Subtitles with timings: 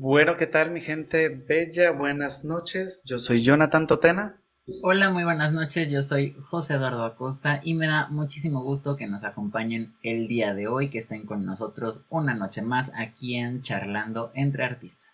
[0.00, 1.90] Bueno, ¿qué tal mi gente bella?
[1.90, 3.02] Buenas noches.
[3.04, 4.40] Yo soy Jonathan Totena.
[4.80, 5.90] Hola, muy buenas noches.
[5.90, 10.54] Yo soy José Eduardo Acosta y me da muchísimo gusto que nos acompañen el día
[10.54, 15.10] de hoy, que estén con nosotros una noche más aquí en Charlando entre Artistas.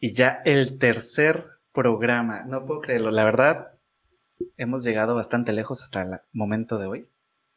[0.00, 1.44] Y ya el tercer
[1.74, 3.72] programa, no puedo creerlo, la verdad,
[4.56, 7.08] hemos llegado bastante lejos hasta el momento de hoy.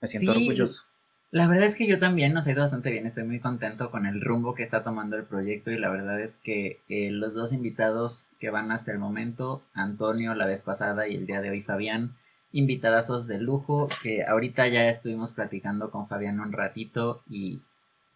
[0.02, 0.93] Me siento orgulloso.
[1.34, 4.05] La verdad es que yo también nos ha ido bastante bien, estoy muy contento con
[4.05, 7.54] el rumbo que está tomando el proyecto y la verdad es que eh, los dos
[7.54, 11.64] invitados que van hasta el momento, Antonio la vez pasada y el día de hoy
[11.64, 12.15] Fabián,
[12.51, 17.61] invitadazos de lujo, que ahorita ya estuvimos platicando con Fabián un ratito y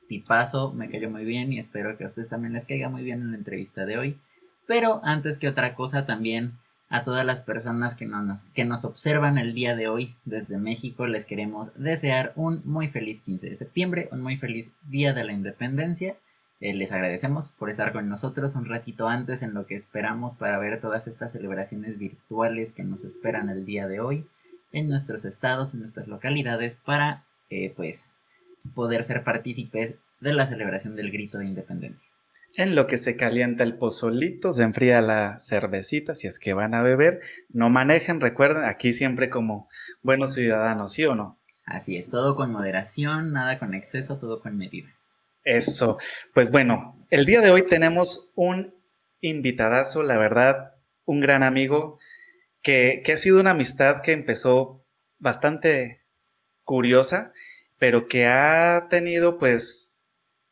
[0.08, 3.22] tipazo, me cayó muy bien y espero que a ustedes también les caiga muy bien
[3.22, 4.20] en la entrevista de hoy.
[4.68, 6.60] Pero antes que otra cosa también
[6.90, 11.06] a todas las personas que nos, que nos observan el día de hoy desde México,
[11.06, 15.34] les queremos desear un muy feliz 15 de septiembre, un muy feliz Día de la
[15.34, 16.16] Independencia.
[16.60, 20.58] Eh, les agradecemos por estar con nosotros un ratito antes en lo que esperamos para
[20.58, 24.26] ver todas estas celebraciones virtuales que nos esperan el día de hoy
[24.72, 28.06] en nuestros estados, en nuestras localidades, para eh, pues
[28.74, 32.07] poder ser partícipes de la celebración del grito de independencia.
[32.58, 36.74] En lo que se calienta el pozolito, se enfría la cervecita, si es que van
[36.74, 39.70] a beber, no manejen, recuerden, aquí siempre como
[40.02, 41.40] buenos ciudadanos, ¿sí o no?
[41.66, 44.88] Así es, todo con moderación, nada con exceso, todo con medida.
[45.44, 46.00] Eso,
[46.34, 48.74] pues bueno, el día de hoy tenemos un
[49.22, 50.74] invitadazo, la verdad,
[51.06, 52.00] un gran amigo,
[52.64, 54.84] que, que ha sido una amistad que empezó
[55.20, 56.02] bastante
[56.64, 57.34] curiosa,
[57.78, 59.87] pero que ha tenido pues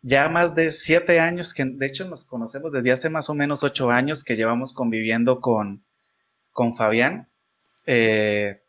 [0.07, 3.63] ya más de siete años, que de hecho nos conocemos desde hace más o menos
[3.63, 5.83] ocho años que llevamos conviviendo con,
[6.51, 7.31] con Fabián.
[7.87, 8.61] Eh,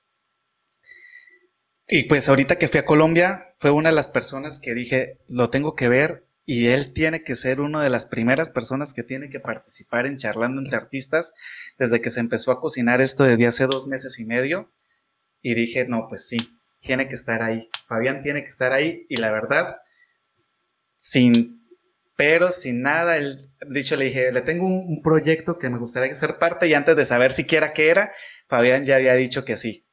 [1.89, 5.51] y pues ahorita que fui a Colombia, fue una de las personas que dije, lo
[5.51, 9.29] tengo que ver y él tiene que ser una de las primeras personas que tiene
[9.29, 11.35] que participar en charlando entre artistas
[11.79, 14.73] desde que se empezó a cocinar esto desde hace dos meses y medio.
[15.43, 16.39] Y dije, no, pues sí,
[16.81, 17.69] tiene que estar ahí.
[17.87, 19.77] Fabián tiene que estar ahí y la verdad,
[20.97, 21.57] sin
[22.17, 23.37] pero sin nada, él,
[23.69, 27.05] dicho, le dije, le tengo un, proyecto que me gustaría ser parte y antes de
[27.05, 28.11] saber siquiera qué era,
[28.49, 29.85] Fabián ya había dicho que sí.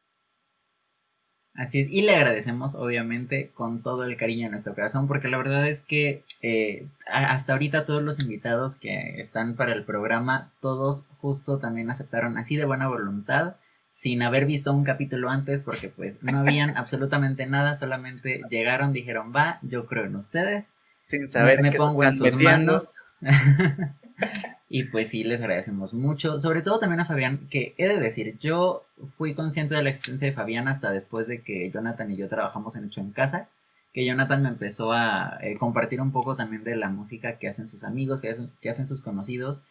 [1.54, 5.38] Así es, y le agradecemos obviamente con todo el cariño en nuestro corazón, porque la
[5.38, 11.06] verdad es que eh, hasta ahorita todos los invitados que están para el programa, todos
[11.20, 13.58] justo también aceptaron así de buena voluntad,
[13.92, 19.32] sin haber visto un capítulo antes, porque pues no habían absolutamente nada, solamente llegaron, dijeron,
[19.36, 20.66] va, yo creo en ustedes
[21.04, 22.96] sin saber me, pongo en sus manos.
[24.70, 26.40] y pues sí, les agradecemos mucho.
[26.40, 28.86] Sobre todo también a Fabián, que he de decir, yo
[29.18, 32.76] fui consciente de la existencia de Fabián hasta después de que Jonathan y yo trabajamos
[32.76, 33.50] en Hecho en Casa.
[33.94, 37.68] Que Jonathan me empezó a eh, compartir un poco también de la música que hacen
[37.68, 39.62] sus amigos, que hacen, que hacen sus conocidos.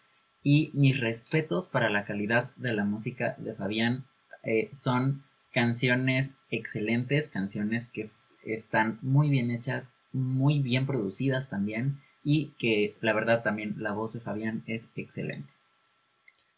[0.45, 4.05] Y mis respetos para la calidad de la música de Fabián.
[4.45, 8.11] Eh, son canciones excelentes, canciones que
[8.45, 14.13] están muy bien hechas, muy bien producidas también y que la verdad también la voz
[14.13, 15.53] de Fabián es excelente.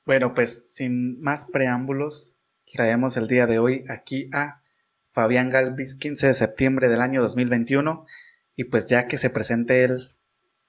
[0.05, 2.35] Bueno, pues sin más preámbulos,
[2.73, 4.61] traemos el día de hoy aquí a
[5.09, 8.05] Fabián Galvis, 15 de septiembre del año 2021,
[8.57, 10.11] y pues ya que se presente él,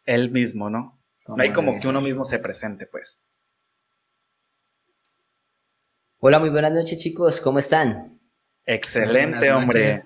[0.05, 0.97] él mismo, ¿no?
[1.27, 3.19] No hay como que uno mismo se presente, pues.
[6.19, 8.19] Hola, muy buenas noches chicos, ¿cómo están?
[8.65, 10.05] Excelente, hombre.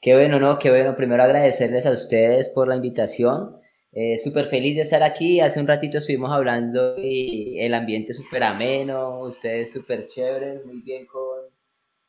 [0.00, 0.58] Qué bueno, ¿no?
[0.58, 0.96] Qué bueno.
[0.96, 3.56] Primero agradecerles a ustedes por la invitación.
[3.92, 5.40] Eh, súper feliz de estar aquí.
[5.40, 11.06] Hace un ratito estuvimos hablando y el ambiente súper ameno, ustedes súper chéveres, muy bien
[11.06, 11.46] con,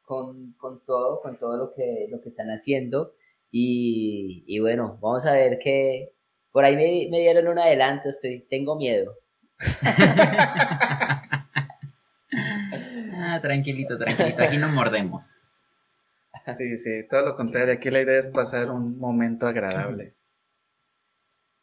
[0.03, 3.13] con, con, todo, con todo lo que, lo que están haciendo.
[3.51, 6.13] Y, y bueno, vamos a ver que
[6.51, 9.15] por ahí me, me dieron un adelanto, estoy, tengo miedo.
[13.15, 15.25] ah, tranquilito, tranquilito, aquí no mordemos.
[16.53, 17.73] Sí, sí, todo lo contrario.
[17.73, 20.15] Aquí la idea es pasar un momento agradable.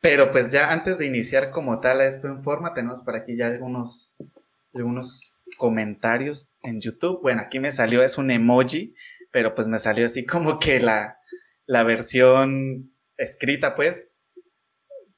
[0.00, 3.36] Pero pues ya antes de iniciar como tal a esto en forma, tenemos por aquí
[3.36, 4.14] ya algunos,
[4.72, 7.20] algunos comentarios en YouTube.
[7.22, 8.94] Bueno, aquí me salió, es un emoji,
[9.32, 11.18] pero pues me salió así como que la,
[11.66, 14.10] la versión escrita, pues.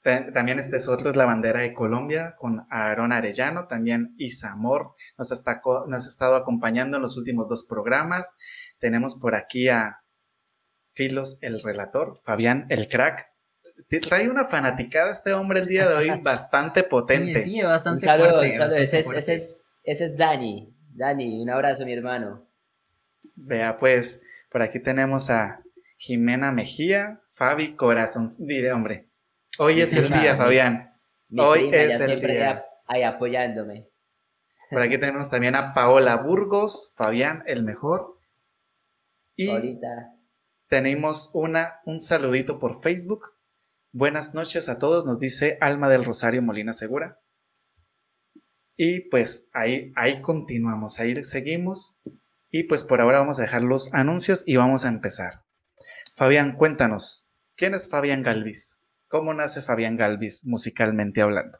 [0.03, 5.33] También este es otro, es la bandera de Colombia con Aaron Arellano, también Isamor nos,
[5.33, 8.37] está, nos ha estado acompañando en los últimos dos programas.
[8.79, 10.03] Tenemos por aquí a
[10.93, 13.29] Filos, el relator, Fabián, el crack.
[14.03, 17.45] Trae una fanaticada este hombre el día de hoy bastante potente.
[17.45, 18.77] Sí, bastante un saludo, un saludo.
[18.77, 20.75] Ese, es, ese, es, Dani.
[20.95, 22.49] Dani, un abrazo, mi hermano.
[23.37, 25.63] Vea, pues, por aquí tenemos a
[25.97, 28.27] Jimena Mejía, Fabi Corazón.
[28.39, 29.08] Diré, hombre,
[29.59, 30.99] hoy es el día, Fabián.
[31.37, 32.65] Hoy es el día.
[32.87, 33.89] Ahí apoyándome.
[34.71, 38.19] Por aquí tenemos también a Paola Burgos, Fabián el mejor.
[39.35, 40.15] Y Ahorita.
[40.69, 43.35] tenemos una, un saludito por Facebook.
[43.93, 47.21] Buenas noches a todos, nos dice Alma del Rosario Molina Segura.
[48.77, 52.01] Y pues ahí, ahí continuamos, ahí seguimos.
[52.51, 55.45] Y pues por ahora vamos a dejar los anuncios y vamos a empezar.
[56.15, 58.78] Fabián, cuéntanos, ¿quién es Fabián Galvis?
[59.09, 61.59] ¿Cómo nace Fabián Galvis musicalmente hablando?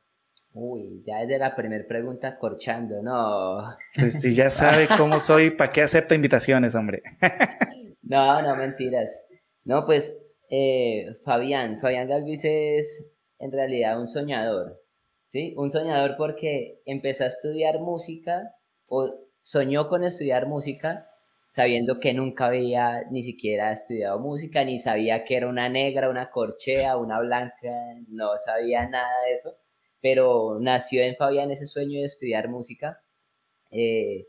[0.53, 3.75] Uy, ya es de la primera pregunta corchando, no.
[3.95, 7.03] Pues si ya sabe cómo soy, ¿para qué acepta invitaciones, hombre?
[8.03, 9.27] no, no, mentiras.
[9.65, 14.83] No, pues eh, Fabián, Fabián Galvis es en realidad un soñador,
[15.29, 15.55] ¿sí?
[15.57, 18.43] Un soñador porque empezó a estudiar música
[18.87, 19.11] o
[19.41, 21.09] soñó con estudiar música
[21.49, 26.31] sabiendo que nunca había ni siquiera estudiado música, ni sabía que era una negra, una
[26.31, 27.71] corchea, una blanca,
[28.09, 29.57] no sabía nada de eso
[30.01, 33.03] pero nació en Fabián ese sueño de estudiar música.
[33.71, 34.27] Eh,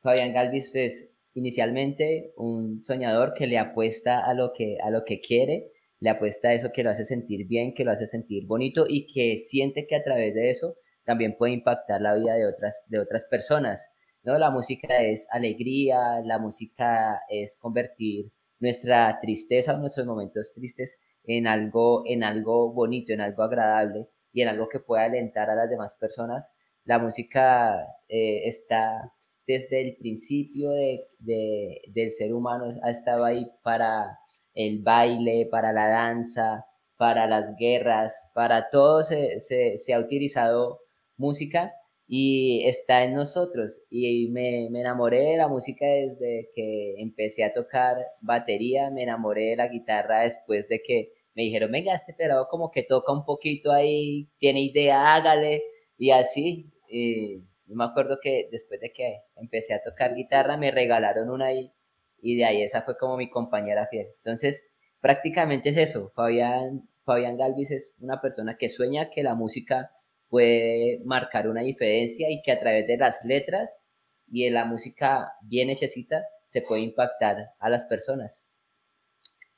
[0.00, 5.20] Fabián Galvis es inicialmente un soñador que le apuesta a lo que, a lo que
[5.20, 8.84] quiere, le apuesta a eso que lo hace sentir bien, que lo hace sentir bonito
[8.88, 12.84] y que siente que a través de eso también puede impactar la vida de otras,
[12.88, 13.90] de otras personas.
[14.24, 14.38] ¿No?
[14.38, 18.30] La música es alegría, la música es convertir
[18.60, 24.48] nuestra tristeza nuestros momentos tristes en algo, en algo bonito, en algo agradable y en
[24.48, 26.50] algo que pueda alentar a las demás personas.
[26.84, 27.76] La música
[28.08, 29.12] eh, está
[29.46, 34.18] desde el principio de, del ser humano, ha estado ahí para
[34.54, 36.66] el baile, para la danza,
[36.96, 40.80] para las guerras, para todo se, ha utilizado
[41.16, 41.72] música
[42.06, 43.82] y está en nosotros.
[43.90, 49.50] Y me, me, enamoré de la música desde que empecé a tocar batería, me enamoré
[49.50, 53.24] de la guitarra después de que me dijeron, venga, este pelado como que toca un
[53.24, 55.62] poquito ahí, tiene idea, hágale,
[55.98, 56.72] y así.
[56.88, 61.72] Y me acuerdo que después de que empecé a tocar guitarra, me regalaron una ahí,
[62.20, 64.06] y de ahí esa fue como mi compañera fiel.
[64.18, 66.12] Entonces, prácticamente es eso.
[66.14, 69.90] Fabián, Fabián Galvis es una persona que sueña que la música
[70.34, 73.84] puede marcar una diferencia y que a través de las letras
[74.26, 78.50] y de la música bien hechecita se puede impactar a las personas.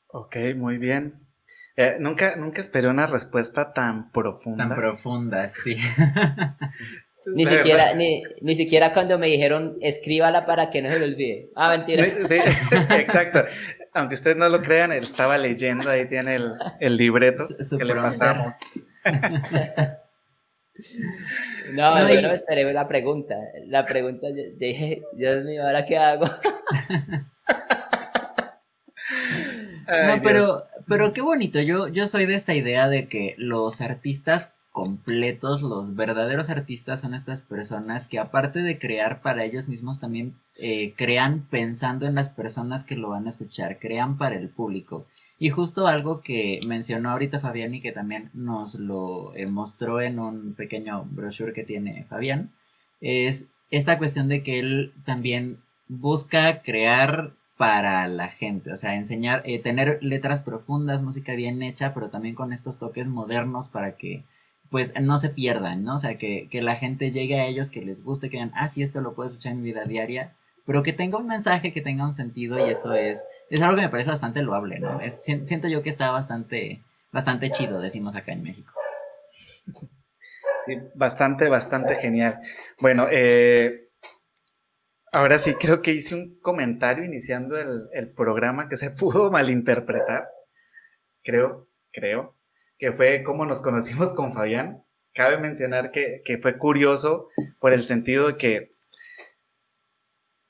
[0.08, 1.26] Ok, muy bien.
[1.76, 4.68] Eh, nunca, nunca esperé una respuesta tan profunda.
[4.68, 5.78] Tan profunda, sí.
[7.34, 11.52] ni, siquiera, ni, ni, siquiera cuando me dijeron escríbala para que no se lo olvide.
[11.56, 12.04] Ah, mentira.
[12.04, 12.38] Sí,
[12.90, 13.46] exacto.
[13.94, 17.46] Aunque ustedes no lo crean, él estaba leyendo, ahí tiene el, el libreto
[17.78, 18.56] que le pasamos.
[21.72, 23.34] no, no, yo no esperé la pregunta.
[23.66, 26.26] La pregunta, dije, Dios mío, ¿ahora qué hago?
[29.86, 31.60] no, pero, pero qué bonito.
[31.60, 37.14] Yo, yo soy de esta idea de que los artistas completos, los verdaderos artistas son
[37.14, 42.28] estas personas que aparte de crear para ellos mismos también eh, crean pensando en las
[42.28, 45.06] personas que lo van a escuchar, crean para el público.
[45.38, 50.18] Y justo algo que mencionó ahorita Fabián y que también nos lo eh, mostró en
[50.18, 52.52] un pequeño brochure que tiene Fabián,
[53.00, 59.42] es esta cuestión de que él también busca crear para la gente, o sea, enseñar,
[59.44, 64.24] eh, tener letras profundas, música bien hecha, pero también con estos toques modernos para que
[64.70, 65.94] pues no se pierdan, ¿no?
[65.94, 68.68] O sea, que, que la gente llegue a ellos, que les guste, que digan, ah,
[68.68, 70.34] sí, esto lo puedo escuchar en mi vida diaria,
[70.66, 73.82] pero que tenga un mensaje, que tenga un sentido y eso es, es algo que
[73.82, 75.00] me parece bastante loable, ¿no?
[75.18, 78.72] siento yo que está bastante, bastante chido, decimos acá en México.
[80.66, 82.40] Sí, bastante, bastante genial.
[82.80, 83.86] Bueno, eh,
[85.16, 90.28] Ahora sí, creo que hice un comentario iniciando el, programa que se pudo malinterpretar.
[91.22, 92.36] Creo, creo,
[92.76, 94.84] que fue como nos conocimos con Fabián.
[95.14, 98.68] Cabe mencionar que, fue curioso por el sentido de que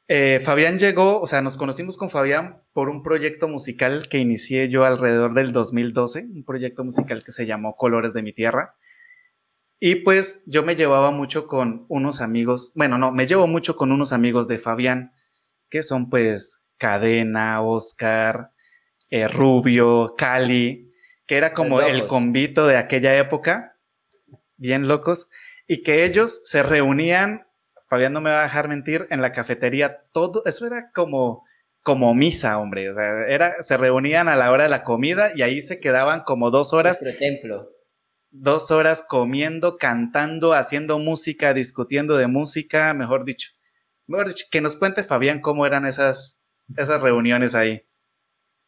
[0.09, 4.69] eh, Fabián llegó, o sea, nos conocimos con Fabián por un proyecto musical que inicié
[4.69, 8.77] yo alrededor del 2012, un proyecto musical que se llamó Colores de mi Tierra.
[9.79, 13.93] Y pues yo me llevaba mucho con unos amigos, bueno, no, me llevo mucho con
[13.93, 15.13] unos amigos de Fabián,
[15.69, 18.53] que son pues Cadena, Oscar,
[19.11, 20.93] eh, Rubio, Cali,
[21.27, 23.77] que era como el convito de aquella época,
[24.57, 25.29] bien locos,
[25.67, 27.46] y que ellos se reunían,
[27.87, 31.45] Fabián no me va a dejar mentir, en la cafetería, todo, eso era como,
[31.83, 35.43] como misa, hombre, o sea, era, se reunían a la hora de la comida y
[35.43, 37.01] ahí se quedaban como dos horas.
[37.01, 37.77] Nuestro templo
[38.41, 43.51] dos horas comiendo, cantando, haciendo música, discutiendo de música, mejor dicho.
[44.07, 46.39] Mejor dicho, que nos cuente Fabián cómo eran esas,
[46.77, 47.83] esas reuniones ahí.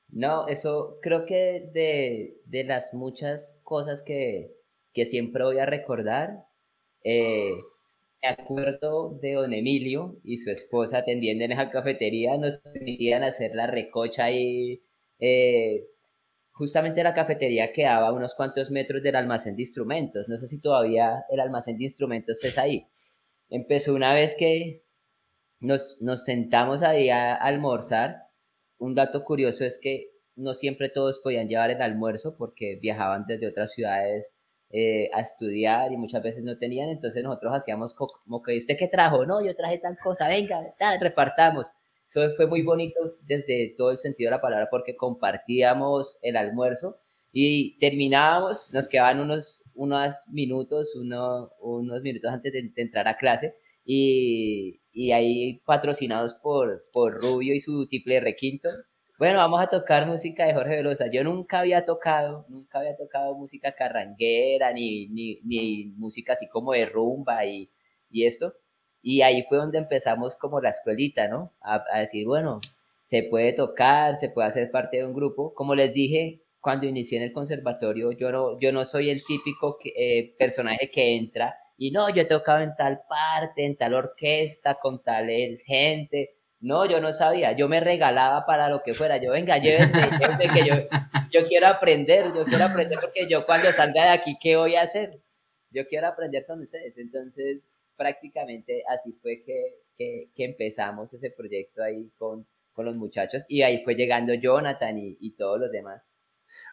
[0.09, 4.55] No, eso creo que de, de las muchas cosas que,
[4.93, 6.47] que siempre voy a recordar.
[7.05, 7.53] Eh,
[8.23, 13.55] me acuerdo de don Emilio y su esposa atendiendo en esa cafetería, nos permitían hacer
[13.55, 14.83] la recocha y
[15.21, 15.87] eh,
[16.53, 20.29] justamente la cafetería quedaba a unos cuantos metros del almacén de instrumentos.
[20.29, 22.89] No sé si todavía el almacén de instrumentos es ahí.
[23.51, 24.85] Empezó una vez que
[25.61, 28.17] nos, nos sentamos ahí a almorzar.
[28.79, 33.49] Un dato curioso es que no siempre todos podían llevar el almuerzo porque viajaban desde
[33.49, 34.38] otras ciudades
[34.71, 38.87] eh, a estudiar y muchas veces no tenían, entonces nosotros hacíamos como que, ¿usted qué
[38.89, 39.25] trajo?
[39.25, 41.69] No, yo traje tal cosa, venga, tal, repartamos.
[42.07, 46.99] Eso fue muy bonito desde todo el sentido de la palabra porque compartíamos el almuerzo
[47.33, 53.55] y terminábamos, nos quedaban unos, unos minutos, uno, unos minutos antes de, entrar a clase
[53.85, 58.69] y, y, ahí patrocinados por, por Rubio y su triple requinto,
[59.19, 61.09] bueno, vamos a tocar música de Jorge Velosa.
[61.11, 66.73] Yo nunca había tocado, nunca había tocado música carranguera, ni, ni, ni música así como
[66.73, 67.69] de rumba y,
[68.11, 68.55] y eso.
[69.03, 71.53] Y ahí fue donde empezamos como la escuelita, ¿no?
[71.61, 72.61] A, decir, bueno,
[73.03, 75.53] se puede tocar, se puede hacer parte de un grupo.
[75.53, 79.79] Como les dije, cuando inicié en el conservatorio, yo no, yo no soy el típico
[79.97, 84.77] eh, personaje que entra y no, yo he tocado en tal parte, en tal orquesta,
[84.77, 85.29] con tal
[85.67, 90.09] gente no, yo no sabía, yo me regalaba para lo que fuera, yo venga, llévenme,
[90.53, 90.75] que yo,
[91.31, 94.83] yo quiero aprender, yo quiero aprender porque yo cuando salga de aquí, ¿qué voy a
[94.83, 95.21] hacer?
[95.71, 101.83] Yo quiero aprender con ustedes, entonces prácticamente así fue que, que, que empezamos ese proyecto
[101.83, 106.11] ahí con, con, los muchachos y ahí fue llegando Jonathan y, y todos los demás.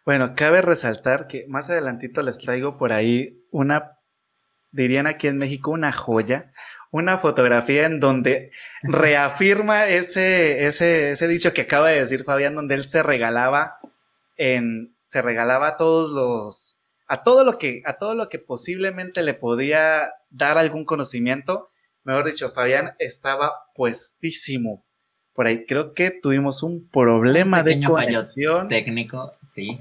[0.05, 3.99] Bueno, cabe resaltar que más adelantito les traigo por ahí una,
[4.71, 6.51] dirían aquí en México, una joya,
[6.95, 12.75] una fotografía en donde reafirma ese, ese, ese dicho que acaba de decir Fabián, donde
[12.75, 13.79] él se regalaba
[14.37, 19.23] en, se regalaba a todos los, a todo lo que, a todo lo que posiblemente
[19.23, 21.69] le podía dar algún conocimiento.
[22.05, 24.85] Mejor dicho, Fabián estaba puestísimo.
[25.33, 28.69] Por ahí creo que tuvimos un problema de conexión.
[28.69, 29.77] Técnico, sí.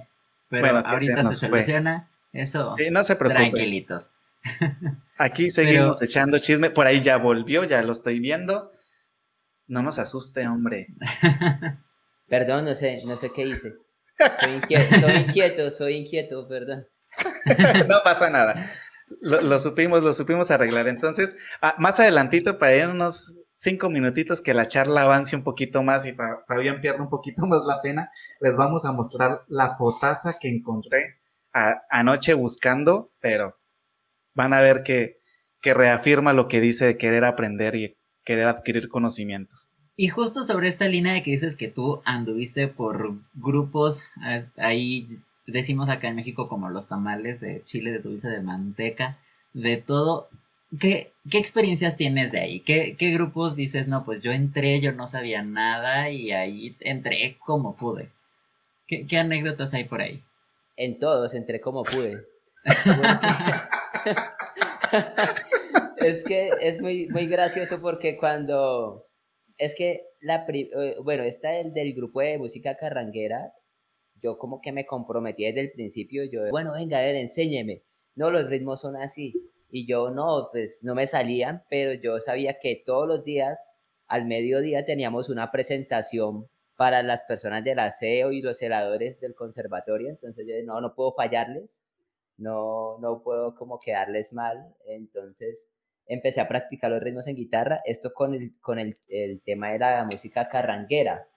[0.49, 2.11] Pero ahorita se, soluciona.
[2.33, 2.75] Eso.
[2.77, 3.51] Sí, no se preocupe.
[3.51, 4.11] Tranquilitos.
[5.19, 6.71] Aquí seguimos echando chisme.
[6.71, 8.73] Por ahí ya volvió, ya lo estoy viendo.
[9.67, 10.89] No nos asuste, hombre.
[12.29, 13.75] Perdón, no sé, no sé qué hice.
[14.41, 16.87] Soy inquieto, soy inquieto, soy inquieto, perdón.
[17.89, 18.71] no pasa nada.
[19.21, 20.89] Lo, supimos, lo supimos arreglar.
[20.89, 25.83] Entonces, ah, más adelantito, para ir unos cinco minutitos que la charla avance un poquito
[25.83, 26.13] más y
[26.47, 28.11] Fabián pierda un poquito más la pena,
[28.41, 31.21] les vamos a mostrar la fotaza que encontré
[31.89, 33.57] anoche buscando, pero
[34.35, 35.23] van a ver que,
[35.63, 39.71] reafirma lo que dice de querer aprender y querer adquirir conocimientos.
[39.97, 44.03] Y justo sobre esta línea de que dices que tú anduviste por grupos,
[44.59, 45.09] ahí
[45.47, 49.17] decimos acá en México como los tamales de chile, de dulce, de manteca,
[49.55, 50.29] de todo.
[50.79, 52.61] ¿Qué, qué experiencias tienes de ahí?
[52.61, 57.39] ¿Qué, ¿Qué, grupos dices, no, pues yo entré, yo no sabía nada y ahí entré
[57.39, 58.11] como pude?
[58.87, 60.23] ¿Qué, qué anécdotas hay por ahí?
[60.77, 62.27] En todos entré como pude.
[65.99, 69.07] es que es muy, muy gracioso porque cuando...
[69.57, 70.47] Es que la...
[70.49, 73.53] Eh, bueno, está el del grupo de música carranguera.
[74.23, 76.25] Yo como que me comprometí desde el principio.
[76.25, 77.83] Yo, bueno, venga, a ver, enséñeme.
[78.15, 79.35] No, los ritmos son así.
[79.71, 83.69] Y yo no, pues no me salían, pero yo sabía que todos los días,
[84.07, 90.09] al mediodía, teníamos una presentación para las personas del aseo y los celadores del conservatorio.
[90.09, 91.87] Entonces yo no, no puedo fallarles
[92.37, 95.69] no, no puedo como quedarles mal, entonces
[96.07, 99.79] empecé a practicar los ritmos en guitarra, esto con el, con el, el tema de
[99.79, 101.29] la música carranguera.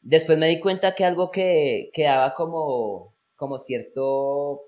[0.00, 4.62] Después me di cuenta que algo que, que daba como, como cierto,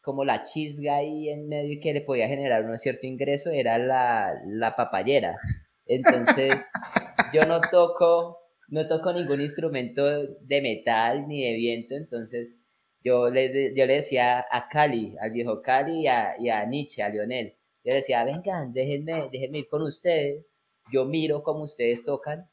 [0.00, 3.78] como la chisga ahí en medio y que le podía generar un cierto ingreso era
[3.78, 5.38] la, la papayera.
[5.86, 6.56] Entonces,
[7.32, 8.38] yo no toco,
[8.68, 10.04] no toco ningún instrumento
[10.40, 12.56] de metal ni de viento, entonces
[13.04, 17.02] yo le, yo le decía a Cali, al viejo Cali y a, y a Nietzsche,
[17.02, 17.54] a Lionel,
[17.84, 20.58] yo decía, vengan, déjenme, déjenme ir con ustedes,
[20.92, 22.48] yo miro cómo ustedes tocan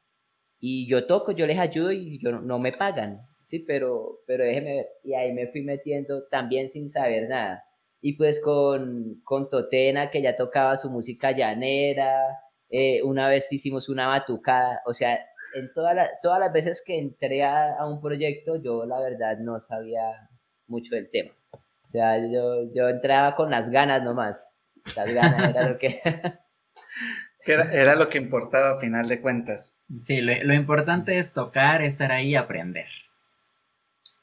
[0.59, 4.75] y yo toco, yo les ayudo y yo no, me pagan, sí, pero, pero déjenme
[4.75, 4.87] ver.
[5.03, 7.63] Y ahí me fui metiendo también sin saber nada.
[8.01, 12.23] Y pues con, con Totena, que ya tocaba su música llanera,
[12.69, 15.19] eh, una vez hicimos una batucada, o sea,
[15.55, 20.28] en todas las veces que entré a, a, un proyecto, yo la verdad no sabía
[20.69, 21.31] mucho del tema.
[21.53, 24.53] O sea, yo, yo entraba con las ganas nomás.
[24.95, 25.99] Las ganas era lo que...
[27.45, 29.73] era, lo que importaba a final de cuentas.
[30.01, 32.87] Sí, lo, importante es tocar, estar ahí y aprender.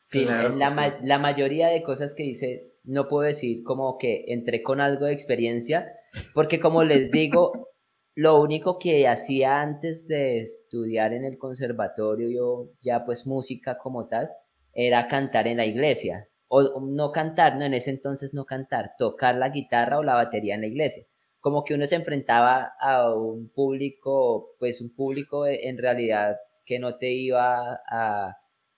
[0.02, 4.80] Sí, la, la mayoría de cosas que dice no puedo decir como que entré con
[4.80, 5.92] algo de experiencia,
[6.32, 7.70] porque como les digo,
[8.14, 14.06] lo único que hacía antes de estudiar en el conservatorio, yo ya pues música como
[14.06, 14.30] tal,
[14.72, 16.28] era cantar en la iglesia.
[16.48, 20.54] O no cantar, no, en ese entonces no cantar, tocar la guitarra o la batería
[20.54, 21.04] en la iglesia.
[21.40, 26.96] Como que uno se enfrentaba a un público, pues un público en realidad que no
[26.96, 28.36] te iba a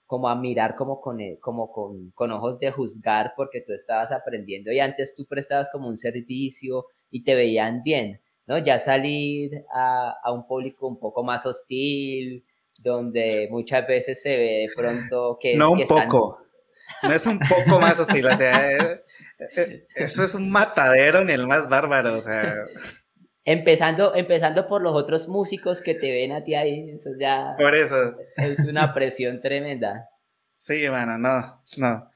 [0.09, 4.11] como a mirar como con, eh, como con, con ojos de juzgar porque tú estabas
[4.11, 8.57] aprendiendo y antes tú prestabas como un servicio y te veían bien, ¿no?
[8.57, 12.43] Ya salir a, a un público un poco más hostil,
[12.79, 15.55] donde muchas veces se ve de pronto que...
[15.55, 16.39] No un poco,
[17.03, 19.03] no es un poco más hostil, o sea, eh,
[19.57, 22.55] eh, eso es un matadero ni el más bárbaro, o sea...
[23.45, 27.55] Empezando, empezando por los otros músicos que te ven a ti ahí, eso ya...
[27.57, 28.15] Por eso.
[28.35, 30.09] Es una presión tremenda.
[30.51, 32.11] Sí, bueno, no, no.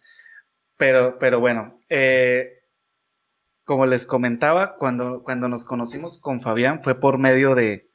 [0.78, 2.64] Pero, pero bueno, eh,
[3.64, 7.90] como les comentaba, cuando, cuando nos conocimos con Fabián fue por medio de,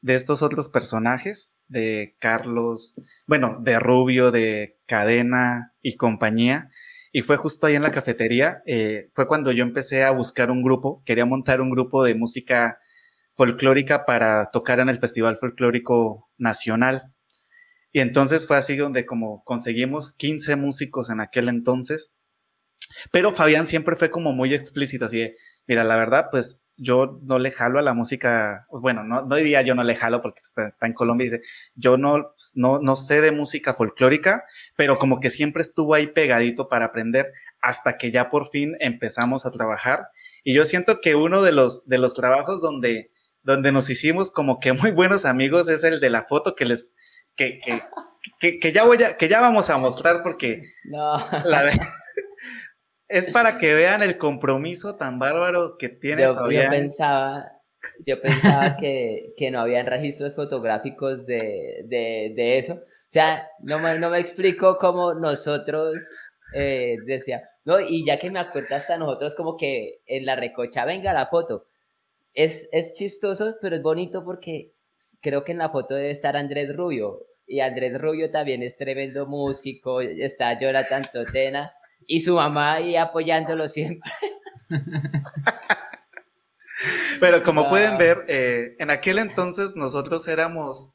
[0.00, 2.94] de estos otros personajes, de Carlos,
[3.26, 6.70] bueno, de Rubio, de Cadena y compañía.
[7.12, 10.62] Y fue justo ahí en la cafetería, eh, fue cuando yo empecé a buscar un
[10.62, 12.78] grupo, quería montar un grupo de música
[13.34, 17.12] folclórica para tocar en el Festival Folclórico Nacional.
[17.92, 22.16] Y entonces fue así donde como conseguimos 15 músicos en aquel entonces.
[23.10, 27.38] Pero Fabián siempre fue como muy explícito, así de, mira, la verdad, pues yo no
[27.38, 30.72] le jalo a la música, bueno, no, no diría yo no le jalo porque está,
[30.80, 31.42] en Colombia y dice,
[31.74, 34.44] yo no, no, no sé de música folclórica,
[34.76, 39.46] pero como que siempre estuvo ahí pegadito para aprender hasta que ya por fin empezamos
[39.46, 40.08] a trabajar.
[40.44, 43.10] Y yo siento que uno de los, de los trabajos donde,
[43.42, 46.94] donde nos hicimos como que muy buenos amigos es el de la foto que les,
[47.36, 47.82] que, que,
[48.38, 51.16] que, que ya voy a, que ya vamos a mostrar porque no.
[51.44, 51.72] la,
[53.12, 56.64] es para que vean el compromiso tan bárbaro que tiene yo, Fabián.
[56.64, 57.52] Yo pensaba,
[58.06, 62.74] yo pensaba que, que, no habían registros fotográficos de, de, de, eso.
[62.74, 66.02] O sea, no me, no me explico cómo nosotros
[66.54, 70.86] eh, decía, no, y ya que me acuerdo hasta nosotros como que en la recocha,
[70.86, 71.66] venga la foto.
[72.32, 74.72] Es, es chistoso, pero es bonito porque
[75.20, 77.26] creo que en la foto debe estar Andrés Rubio.
[77.46, 81.74] Y Andrés Rubio también es tremendo músico, está Jonathan Totena
[82.06, 84.10] y su mamá ahí apoyándolo siempre.
[87.20, 90.94] Pero como pueden ver, eh, en aquel entonces nosotros éramos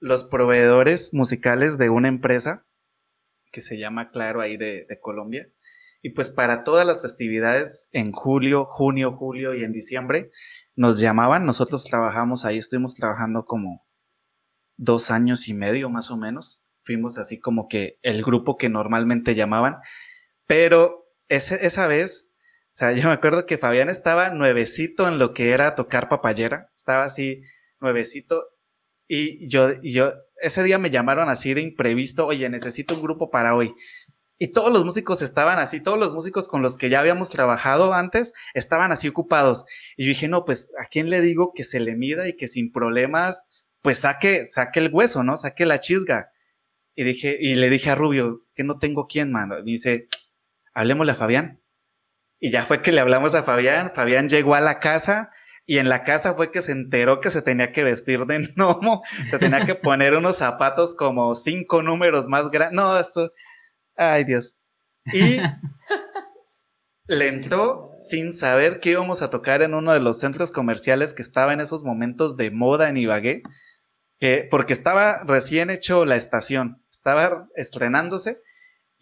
[0.00, 2.66] los proveedores musicales de una empresa
[3.52, 5.48] que se llama Claro ahí de, de, Colombia.
[6.02, 10.30] Y pues para todas las festividades en julio, junio, julio y en diciembre
[10.76, 11.46] nos llamaban.
[11.46, 13.86] Nosotros trabajamos ahí, estuvimos trabajando como
[14.76, 16.64] dos años y medio más o menos.
[16.84, 19.76] Fuimos así como que el grupo que normalmente llamaban.
[20.46, 22.26] Pero ese, esa vez,
[22.72, 26.70] o sea, yo me acuerdo que Fabián estaba nuevecito en lo que era tocar papayera,
[26.74, 27.42] estaba así
[27.80, 28.54] nuevecito
[29.08, 33.54] y yo, yo, ese día me llamaron así de imprevisto, oye, necesito un grupo para
[33.54, 33.74] hoy.
[34.38, 37.94] Y todos los músicos estaban así, todos los músicos con los que ya habíamos trabajado
[37.94, 39.64] antes estaban así ocupados.
[39.96, 42.48] Y yo dije, no, pues, ¿a quién le digo que se le mida y que
[42.48, 43.44] sin problemas,
[43.82, 45.36] pues saque, saque el hueso, ¿no?
[45.36, 46.30] Saque la chisga.
[46.96, 49.58] Y dije, y le dije a Rubio, que no tengo quién, mano.
[49.58, 50.08] Y dice,
[50.74, 51.62] hablemosle a Fabián.
[52.40, 55.30] Y ya fue que le hablamos a Fabián, Fabián llegó a la casa
[55.66, 59.02] y en la casa fue que se enteró que se tenía que vestir de gnomo,
[59.30, 62.76] se tenía que poner unos zapatos como cinco números más grandes.
[62.76, 63.32] No, eso,
[63.96, 64.56] ay Dios.
[65.12, 65.38] Y
[67.06, 71.22] le entró sin saber que íbamos a tocar en uno de los centros comerciales que
[71.22, 73.42] estaba en esos momentos de moda en Ibagué,
[74.18, 78.40] que, porque estaba recién hecho la estación, estaba estrenándose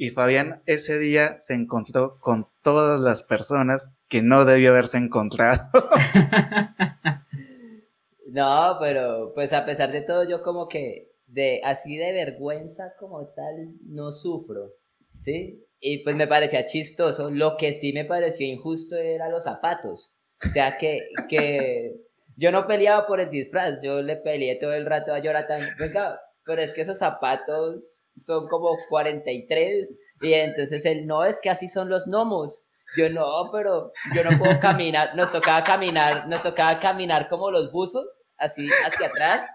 [0.02, 5.62] y Fabián ese día se encontró con todas las personas que no debió haberse encontrado.
[8.26, 13.28] no, pero pues a pesar de todo yo como que de así de vergüenza como
[13.28, 14.72] tal no sufro,
[15.16, 15.64] ¿sí?
[15.78, 20.12] Y pues me parecía chistoso, lo que sí me pareció injusto era los zapatos.
[20.44, 21.94] O sea que, que
[22.36, 26.18] yo no peleaba por el disfraz, yo le peleé todo el rato a Jonathan, venga,
[26.44, 31.68] pero es que esos zapatos son como 43 y entonces él, no, es que así
[31.68, 32.66] son los gnomos.
[32.96, 37.72] Yo no, pero yo no puedo caminar, nos tocaba caminar, nos tocaba caminar como los
[37.72, 39.48] buzos, así hacia atrás.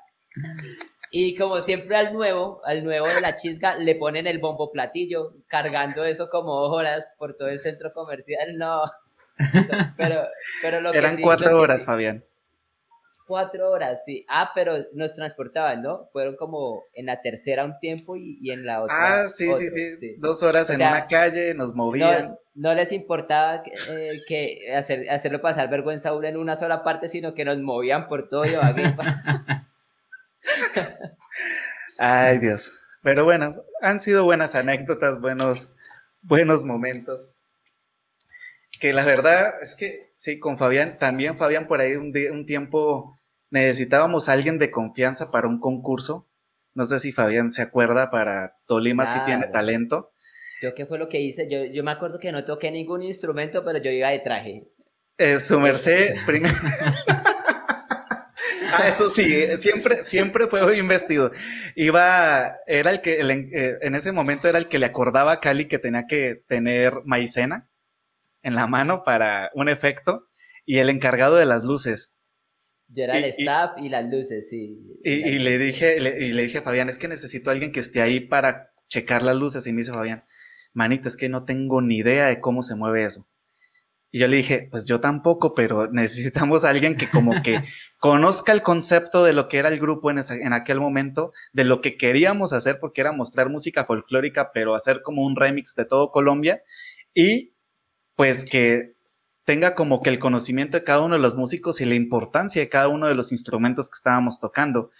[1.11, 5.35] Y como siempre al nuevo, al nuevo de la chisga, le ponen el bombo platillo,
[5.47, 8.57] cargando eso como horas por todo el centro comercial.
[8.57, 8.81] No.
[9.97, 10.23] pero,
[10.61, 12.25] pero lo Eran que cuatro lo horas, sí, Fabián.
[13.27, 14.25] Cuatro horas, sí.
[14.29, 16.07] Ah, pero nos transportaban, ¿no?
[16.13, 19.23] Fueron como en la tercera un tiempo y, en la otra.
[19.23, 22.37] Ah, sí, sí, sí, Dos horas en una calle, nos movían.
[22.55, 27.33] No, les importaba eh, que hacer, hacerlo pasar vergüenza uno en una sola parte, sino
[27.33, 28.45] que nos movían por todo
[31.97, 32.71] Ay, Dios.
[33.03, 35.69] Pero bueno, han sido buenas anécdotas, buenos,
[36.21, 37.33] buenos momentos.
[38.79, 43.16] Que la verdad es que sí, con Fabián, también Fabián por ahí un, un tiempo
[43.49, 46.27] necesitábamos a alguien de confianza para un concurso.
[46.73, 50.11] No sé si Fabián se acuerda, para Tolima si tiene talento.
[50.61, 51.49] ¿Yo qué fue lo que hice?
[51.49, 54.67] Yo, yo me acuerdo que no toqué ningún instrumento, pero yo iba de traje.
[55.17, 56.53] Eh, su merced, primero.
[58.71, 61.31] ah, eso sí, siempre, siempre fue bien vestido.
[61.75, 65.65] Iba, era el que, eh, en ese momento era el que le acordaba a Cali
[65.65, 67.69] que tenía que tener maicena
[68.43, 70.27] en la mano para un efecto
[70.65, 72.13] y el encargado de las luces.
[72.89, 74.79] Yo era el staff y, las luces, sí.
[75.03, 78.01] Y, le dije, y le dije a Fabián, es que necesito a alguien que esté
[78.01, 79.67] ahí para checar las luces.
[79.67, 80.23] Y me dice Fabián,
[80.73, 83.27] manita, es que no tengo ni idea de cómo se mueve eso.
[84.09, 87.63] Y yo le dije, pues yo tampoco, pero necesitamos a alguien que como que
[87.99, 91.81] conozca el concepto de lo que era el grupo en, en aquel momento, de lo
[91.81, 96.11] que queríamos hacer, porque era mostrar música folclórica, pero hacer como un remix de todo
[96.11, 96.63] Colombia.
[97.13, 97.53] Y
[98.15, 98.96] pues que
[99.47, 102.67] tenga como que el conocimiento de cada uno de los músicos y la importancia de
[102.67, 104.91] cada uno de los instrumentos que estábamos tocando.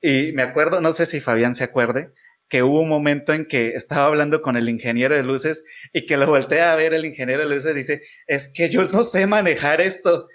[0.00, 2.12] Y me acuerdo, no sé si Fabián se acuerde,
[2.48, 6.16] que hubo un momento en que estaba hablando con el ingeniero de luces y que
[6.16, 9.26] lo voltea a ver el ingeniero de luces y dice, es que yo no sé
[9.26, 10.28] manejar esto.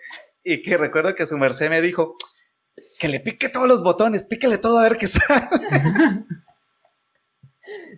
[0.43, 2.17] Y que recuerdo que su merced me dijo,
[2.99, 5.47] que le pique todos los botones, píquele todo a ver qué sale.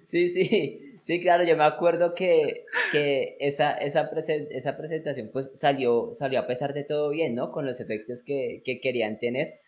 [0.05, 0.92] Sí, sí.
[1.03, 4.09] Sí, claro, yo me acuerdo que, que esa, esa,
[4.51, 7.51] esa presentación pues salió, salió a pesar de todo bien, ¿no?
[7.51, 9.59] Con los efectos que, que querían tener.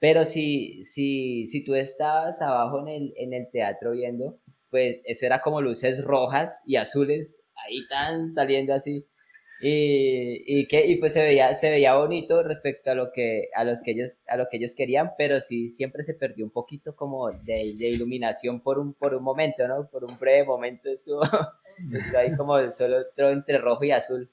[0.00, 4.40] Pero si, si, si tú estabas abajo en el, en el teatro viendo,
[4.70, 9.06] pues eso era como luces rojas y azules ahí tan saliendo así.
[9.64, 13.62] Y, y, que, y pues se veía, se veía bonito respecto a lo que, a
[13.62, 16.96] los que ellos, a lo que ellos querían, pero sí siempre se perdió un poquito
[16.96, 19.86] como de, de iluminación por un, por un momento, ¿no?
[19.86, 21.22] Por un breve momento estuvo,
[21.92, 24.28] estuvo ahí como solo entre rojo y azul.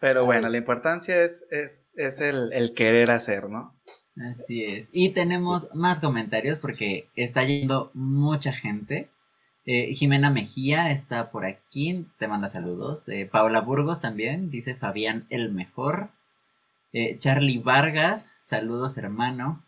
[0.00, 3.76] Pero bueno, la importancia es, es, es el, el, querer hacer, ¿no?
[4.32, 4.88] Así es.
[4.90, 9.10] Y tenemos más comentarios porque está yendo mucha gente.
[9.66, 13.08] Eh, Jimena Mejía está por aquí, te manda saludos.
[13.08, 16.10] Eh, Paula Burgos también, dice Fabián el mejor.
[16.92, 19.62] Eh, Charlie Vargas, saludos hermano.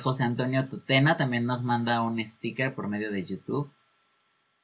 [0.00, 3.70] José Antonio Tutena también nos manda un sticker por medio de YouTube.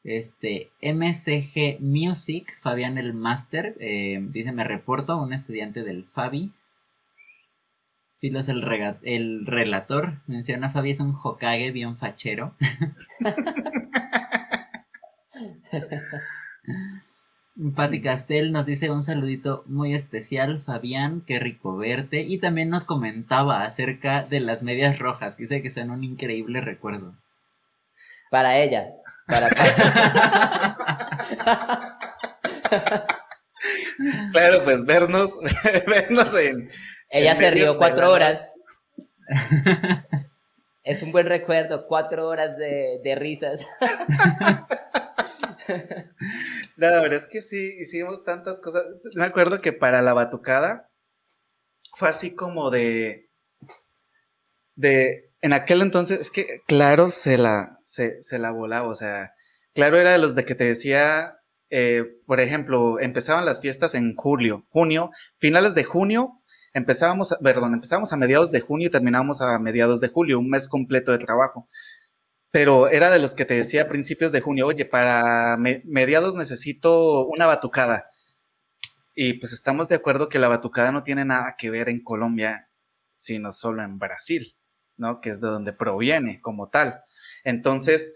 [0.05, 6.50] Este, MCG Music, Fabián el Master, dice me reporto, un estudiante del Fabi.
[8.23, 8.65] Filos el,
[9.03, 12.55] el relator menciona Fabi es un Hokage bien fachero.
[17.75, 22.21] Patti Castel nos dice un saludito muy especial, Fabián, qué rico verte.
[22.21, 26.61] Y también nos comentaba acerca de las medias rojas, que dice que son un increíble
[26.61, 27.17] recuerdo.
[28.31, 28.87] Para ella.
[29.27, 29.49] Para
[34.31, 35.37] claro, pues vernos,
[35.89, 36.71] vernos en,
[37.12, 38.55] ella se rió cuatro horas.
[40.83, 43.61] es un buen recuerdo, cuatro horas de, risas.
[46.77, 48.85] no, la verdad es que sí, hicimos tantas cosas.
[49.14, 50.90] Me acuerdo que para la batucada
[51.94, 53.29] fue así como de.
[54.75, 55.31] de.
[55.42, 59.35] En aquel entonces, es que claro se la, se, se la volaba, o sea,
[59.75, 61.37] claro era de los de que te decía,
[61.68, 66.41] eh, por ejemplo, empezaban las fiestas en julio, junio, finales de junio,
[66.75, 70.69] Empezábamos, perdón, empezamos a mediados de junio y terminamos a mediados de julio, un mes
[70.69, 71.69] completo de trabajo.
[72.51, 77.27] Pero era de los que te decía a principios de junio, oye, para mediados necesito
[77.27, 78.11] una batucada.
[79.15, 82.71] Y pues estamos de acuerdo que la batucada no tiene nada que ver en Colombia,
[83.15, 84.57] sino solo en Brasil,
[84.97, 85.21] ¿no?
[85.21, 87.03] Que es de donde proviene como tal.
[87.45, 88.13] Entonces,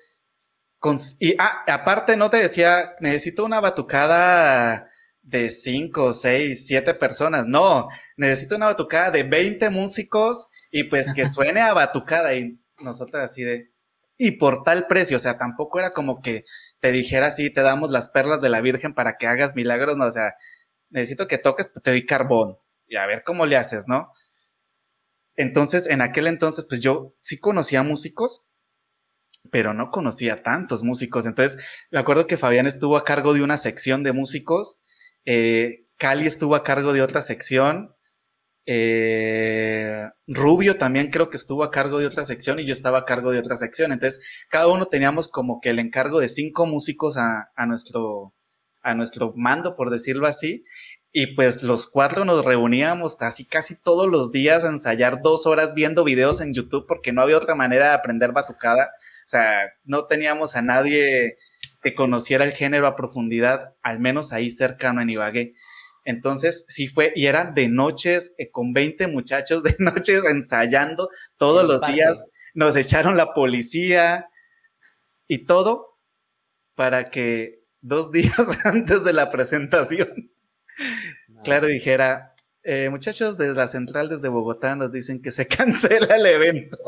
[1.21, 4.91] y ah, aparte no te decía, necesito una batucada
[5.27, 7.47] de 5, 6, 7 personas.
[7.47, 13.23] No, necesito una batucada de 20 músicos y pues que suene a batucada y nosotros
[13.23, 13.73] así de...
[14.19, 16.45] Y por tal precio, o sea, tampoco era como que
[16.81, 20.07] te dijera así, te damos las perlas de la Virgen para que hagas milagros, no,
[20.07, 20.37] o sea,
[20.89, 24.13] necesito que toques, te doy carbón y a ver cómo le haces, ¿no?
[25.35, 28.47] Entonces, en aquel entonces, pues yo sí conocía músicos,
[29.51, 31.27] pero no conocía tantos músicos.
[31.27, 34.79] Entonces, me acuerdo que Fabián estuvo a cargo de una sección de músicos
[35.27, 37.95] eh, Cali estuvo a cargo de otra sección
[38.69, 43.05] Eh, Rubio también creo que estuvo a cargo de otra sección y yo estaba a
[43.05, 43.93] cargo de otra sección.
[43.93, 48.35] Entonces, cada uno teníamos como que el encargo de cinco músicos a, a nuestro,
[48.83, 50.65] a nuestro mando, por decirlo así.
[51.13, 55.73] Y pues los cuatro nos reuníamos casi casi todos los días a ensayar dos horas
[55.75, 58.91] viendo videos en YouTube porque no había otra manera de aprender batucada.
[59.25, 61.37] O sea, no teníamos a nadie
[61.87, 65.55] que conociera el género a profundidad, al menos ahí cercano en Ibagué.
[66.03, 71.65] Entonces, sí fue, y eran de noches, eh, con 20 muchachos de noches ensayando todos
[71.65, 72.25] los días.
[72.55, 74.29] Nos echaron la policía
[75.29, 76.01] y todo
[76.75, 80.33] para que dos días antes de la presentación,
[81.45, 86.27] claro, dijera, eh, muchachos de la central desde Bogotá nos dicen que se cancela el
[86.27, 86.79] evento.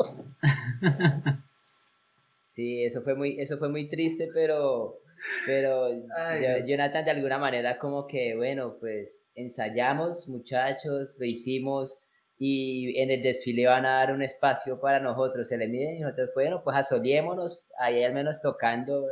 [2.59, 4.99] Sí, eso fue muy, eso fue muy triste, pero
[5.45, 5.91] pero
[6.67, 11.97] Jonathan de alguna manera como que, bueno, pues ensayamos muchachos, lo hicimos
[12.37, 15.99] y en el desfile van a dar un espacio para nosotros, se le miden y
[16.01, 19.07] nosotros, bueno, pues asoliémonos ahí al menos tocando,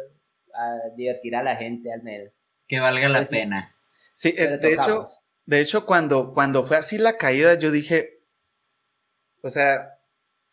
[0.54, 2.44] a divertir a la gente al menos.
[2.68, 3.74] Que valga la pues pena.
[4.14, 5.06] Sí, de hecho,
[5.46, 8.24] de hecho cuando, cuando fue así la caída yo dije,
[9.42, 9.97] o sea,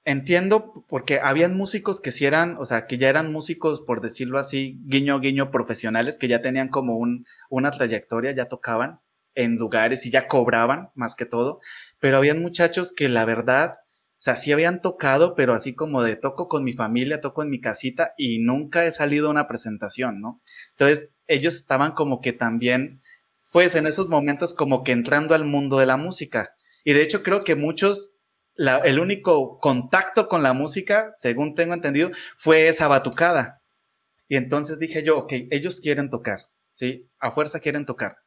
[0.04, 4.38] entiendo porque habían músicos que sí eran, o sea, que ya eran músicos, por decirlo
[4.38, 9.00] así, guiño, guiño, profesionales, que ya tenían como un, una trayectoria, ya tocaban
[9.34, 11.60] en lugares y ya cobraban más que todo,
[11.98, 16.16] pero habían muchachos que la verdad, o sea, sí habían tocado, pero así como de
[16.16, 20.20] toco con mi familia, toco en mi casita y nunca he salido a una presentación,
[20.20, 20.40] ¿no?
[20.70, 23.02] Entonces, ellos estaban como que también,
[23.50, 26.54] pues en esos momentos como que entrando al mundo de la música.
[26.84, 28.13] Y de hecho creo que muchos
[28.56, 33.62] el único contacto con la música, según tengo entendido, fue esa batucada.
[34.28, 36.38] Y entonces dije yo, ok, ellos quieren tocar,
[36.70, 37.08] ¿sí?
[37.18, 38.18] A fuerza quieren tocar.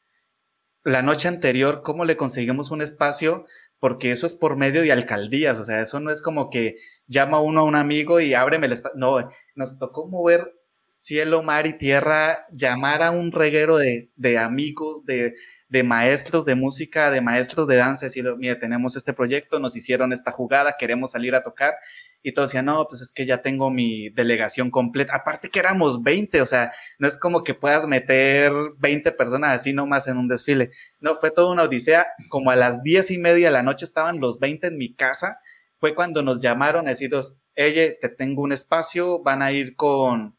[0.84, 3.46] La noche anterior, ¿cómo le conseguimos un espacio?
[3.80, 7.42] Porque eso es por medio de alcaldías, o sea, eso no es como que llama
[7.42, 8.98] uno a un amigo y ábreme el espacio.
[8.98, 10.54] No, nos tocó mover
[10.90, 15.36] cielo, mar y tierra, llamar a un reguero de, de amigos, de,
[15.70, 20.14] de maestros de música, de maestros de danza, decir, mire, tenemos este proyecto, nos hicieron
[20.14, 21.76] esta jugada, queremos salir a tocar.
[22.24, 25.16] Y todos decían, no, pues es que ya tengo mi delegación completa.
[25.16, 29.74] Aparte que éramos 20, o sea, no es como que puedas meter 20 personas así
[29.74, 30.72] nomás en un desfile.
[31.00, 32.08] No, fue toda una odisea.
[32.30, 35.40] Como a las diez y media de la noche estaban los 20 en mi casa.
[35.78, 40.37] Fue cuando nos llamaron a decirnos, oye, te tengo un espacio, van a ir con,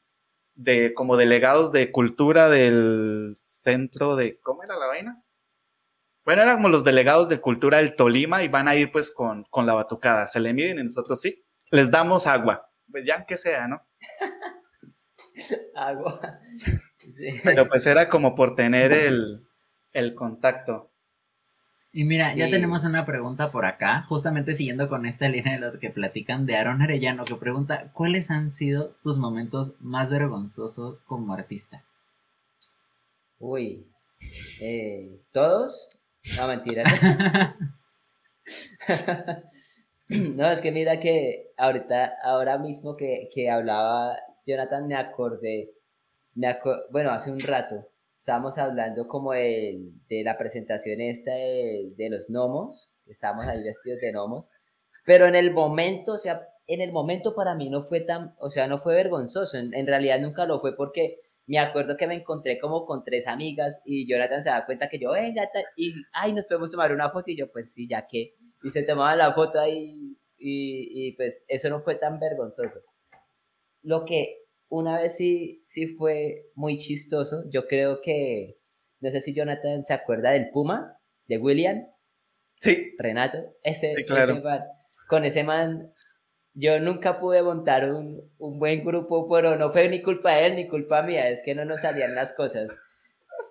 [0.59, 5.23] de como delegados de cultura del centro de, ¿cómo era la vaina?
[6.25, 9.45] Bueno, eran como los delegados de cultura del Tolima y van a ir pues con,
[9.45, 10.27] con la batucada.
[10.27, 11.45] Se le miden y nosotros sí.
[11.71, 12.71] Les damos agua.
[12.91, 13.81] Pues ya que sea, ¿no?
[15.77, 16.41] agua.
[17.45, 19.49] Pero pues era como por tener el,
[19.93, 20.93] el contacto.
[21.99, 25.81] Y mira, ya tenemos una pregunta por acá, justamente siguiendo con esta línea de lo
[25.81, 31.33] que platican de Aaron Arellano, que pregunta, ¿cuáles han sido tus momentos más vergonzosos como
[31.33, 31.83] artista?
[33.41, 33.85] Uy,
[34.61, 35.91] eh, ¿todos?
[36.37, 36.85] No, mentira.
[40.09, 45.73] no, es que mira que ahorita, ahora mismo que, que hablaba Jonathan, me acordé,
[46.37, 46.57] me
[46.93, 52.29] bueno, hace un rato, estábamos hablando como de, de la presentación esta de, de, los
[52.29, 54.51] gnomos, estábamos ahí vestidos de gnomos,
[55.05, 58.51] pero en el momento, o sea, en el momento para mí no fue tan, o
[58.51, 62.17] sea, no fue vergonzoso, en, en realidad nunca lo fue porque me acuerdo que me
[62.17, 66.33] encontré como con tres amigas y Jonathan se da cuenta que yo, venga, y, ay,
[66.33, 69.33] nos podemos tomar una foto y yo, pues sí, ya que, y se tomaba la
[69.33, 72.81] foto ahí y, y pues eso no fue tan vergonzoso.
[73.83, 77.45] Lo que una vez sí, sí fue muy chistoso.
[77.51, 78.59] Yo creo que,
[79.01, 81.87] no sé si Jonathan se acuerda del Puma, de William.
[82.61, 82.95] Sí.
[82.99, 83.39] Renato.
[83.63, 83.95] Ese,
[85.09, 85.93] con ese man,
[86.55, 90.57] yo nunca pude montar un, un, buen grupo, pero no fue ni culpa de él
[90.57, 92.71] ni culpa mía, es que no nos salían las cosas.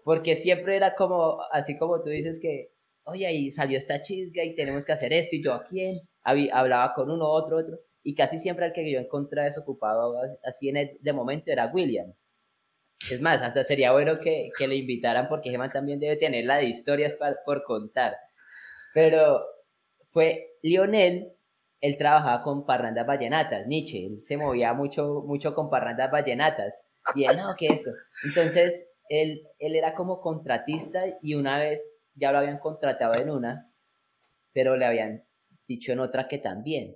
[0.03, 4.55] Porque siempre era como, así como tú dices que, oye, ahí salió esta chisga y
[4.55, 8.39] tenemos que hacer esto, y yo a quién, hablaba con uno, otro, otro y casi
[8.39, 10.15] siempre el que yo encontré desocupado
[10.45, 12.13] así en el, de momento era William.
[13.11, 16.55] Es más, hasta sería bueno que, que le invitaran porque Gemma también debe tener la
[16.55, 18.15] de historias por contar.
[18.93, 19.43] Pero
[20.11, 21.33] fue Lionel,
[21.81, 26.85] él trabajaba con parrandas vallenatas, Nietzsche, él se movía mucho, mucho con parrandas vallenatas.
[27.13, 27.91] Y él, no, ¿qué eso?
[28.23, 33.69] Entonces, él, él era como contratista y una vez ya lo habían contratado en una,
[34.53, 35.25] pero le habían
[35.67, 36.95] dicho en otra que también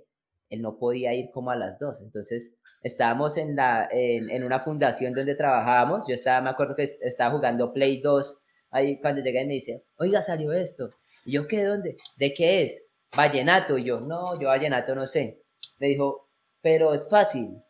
[0.52, 2.00] él no podía ir como a las dos.
[2.00, 6.04] Entonces, estábamos en, la, en, una fundación donde trabajábamos.
[6.06, 8.38] Yo estaba, me acuerdo que estaba jugando Play 2.
[8.70, 10.90] Ahí cuando llegué me dice, oiga, salió esto.
[11.24, 11.64] Y yo, ¿qué?
[11.64, 11.96] ¿Dónde?
[12.16, 12.82] ¿De qué es?
[13.16, 13.78] vallenato.
[13.78, 15.42] Y yo, no, yo vallenato no sé.
[15.78, 16.28] Me dijo,
[16.60, 17.62] pero es fácil.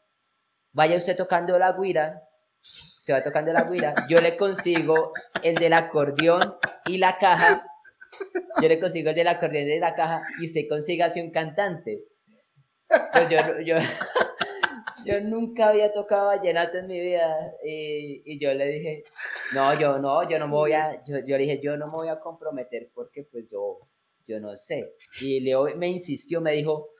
[0.73, 2.23] Vaya usted tocando la guira,
[2.61, 6.55] se va tocando la guira, yo le consigo el del acordeón
[6.87, 7.66] y la caja,
[8.62, 12.05] yo le consigo el del acordeón y la caja y usted consiga así un cantante.
[13.12, 13.76] Pues yo, yo,
[15.05, 19.05] yo nunca había tocado vallenato en mi vida y, y, yo le dije,
[19.55, 21.92] no, yo no, yo no me voy a, yo, yo, le dije, yo no me
[21.92, 23.78] voy a comprometer porque pues yo,
[24.26, 24.94] yo no sé.
[25.20, 26.92] Y Leo me insistió, me dijo,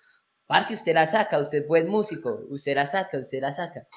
[0.52, 3.88] Parce, usted la saca, usted es buen músico, usted la saca, usted la saca.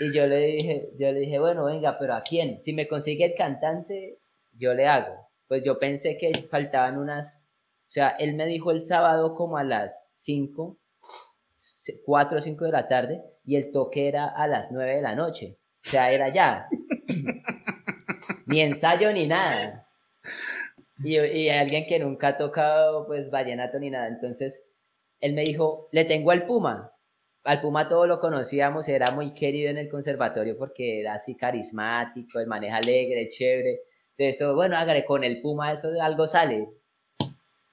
[0.00, 2.60] Y yo le dije, yo le dije, bueno, venga, pero ¿a quién?
[2.60, 4.18] Si me consigue el cantante,
[4.58, 5.28] yo le hago.
[5.46, 7.44] Pues yo pensé que faltaban unas,
[7.86, 10.76] o sea, él me dijo el sábado como a las 5,
[12.04, 15.14] 4 o 5 de la tarde, y el toque era a las 9 de la
[15.14, 15.58] noche.
[15.86, 16.68] O sea, era ya.
[18.46, 19.88] ni ensayo ni nada.
[21.02, 24.08] Y, y alguien que nunca ha tocado, pues, vallenato ni nada.
[24.08, 24.66] Entonces,
[25.20, 26.92] él me dijo, le tengo al Puma.
[27.44, 32.38] Al Puma todos lo conocíamos, era muy querido en el conservatorio porque era así carismático,
[32.38, 33.80] el maneja alegre, chévere.
[34.16, 36.68] Entonces, bueno, hágale con el Puma, eso algo sale.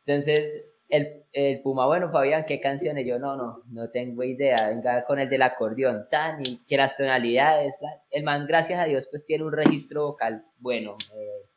[0.05, 3.05] Entonces, el, el, Puma, bueno, Fabián, ¿qué canciones?
[3.05, 4.69] Yo, no, no, no tengo idea.
[4.69, 7.75] Venga con el del acordeón, tan, y que las tonalidades.
[8.09, 10.97] El man, gracias a Dios, pues tiene un registro vocal bueno.
[11.15, 11.49] Eh,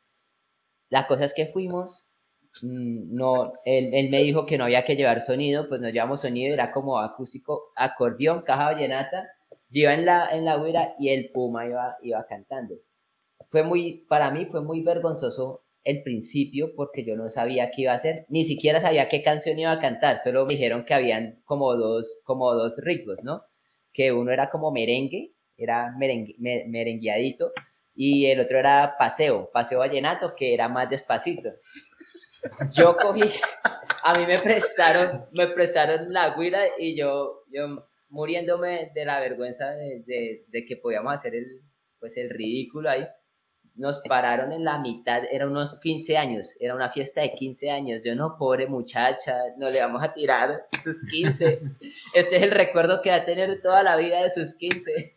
[0.89, 2.11] la cosa es que fuimos,
[2.61, 6.53] Mm, no, él, me dijo que no había que llevar sonido, pues nos llevamos sonido,
[6.53, 9.29] era como acústico, acordeón, caja vallenata,
[9.69, 12.75] iba en la, en la huira y el puma iba, iba cantando.
[13.49, 17.93] Fue muy, para mí fue muy vergonzoso el principio porque yo no sabía qué iba
[17.93, 21.41] a hacer, ni siquiera sabía qué canción iba a cantar, solo me dijeron que habían
[21.45, 23.43] como dos, como dos ritmos, ¿no?
[23.91, 27.51] Que uno era como merengue, era merengue, merengueadito,
[27.93, 31.49] y el otro era paseo, paseo vallenato, que era más despacito.
[32.71, 33.21] Yo cogí,
[34.03, 39.71] a mí me prestaron, me prestaron la guira y yo, yo muriéndome de la vergüenza
[39.71, 41.61] de, de, que podíamos hacer el,
[41.99, 43.05] pues el ridículo ahí.
[43.81, 48.03] Nos pararon en la mitad, eran unos 15 años, era una fiesta de 15 años.
[48.05, 51.61] Yo no, pobre muchacha, no le vamos a tirar sus 15.
[52.13, 55.15] Este es el recuerdo que va a tener toda la vida de sus 15.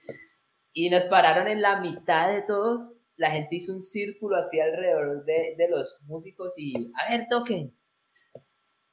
[0.72, 5.24] Y nos pararon en la mitad de todos la gente hizo un círculo así alrededor
[5.24, 7.77] de, de los músicos y, a ver, toquen.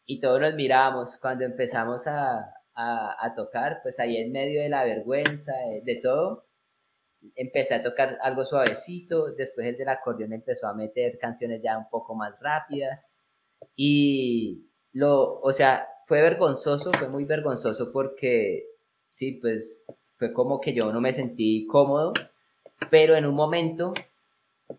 [0.05, 4.69] Y todos nos mirábamos cuando empezamos a, a, a tocar, pues ahí en medio de
[4.69, 5.53] la vergüenza,
[5.83, 6.45] de, todo,
[7.35, 11.89] empecé a tocar algo suavecito, después el del acordeón empezó a meter canciones ya un
[11.89, 13.15] poco más rápidas.
[13.75, 18.65] Y lo, o sea, fue vergonzoso, fue muy vergonzoso porque
[19.09, 19.85] sí, pues
[20.17, 22.13] fue como que yo no me sentí cómodo,
[22.89, 23.93] pero en un momento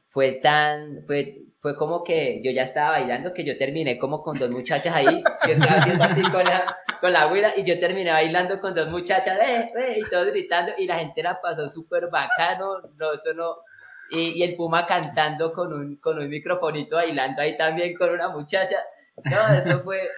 [0.06, 4.38] fue tan, fue, fue como que yo ya estaba bailando que yo terminé como con
[4.38, 8.10] dos muchachas ahí, yo estaba haciendo así con la, con la abuela y yo terminé
[8.10, 12.08] bailando con dos muchachas, eh, eh, y todos gritando y la gente la pasó súper
[12.10, 13.56] bacano, no, eso no,
[14.10, 18.28] y, y, el Puma cantando con un, con un microfonito bailando ahí también con una
[18.28, 18.76] muchacha,
[19.24, 20.08] no, eso fue,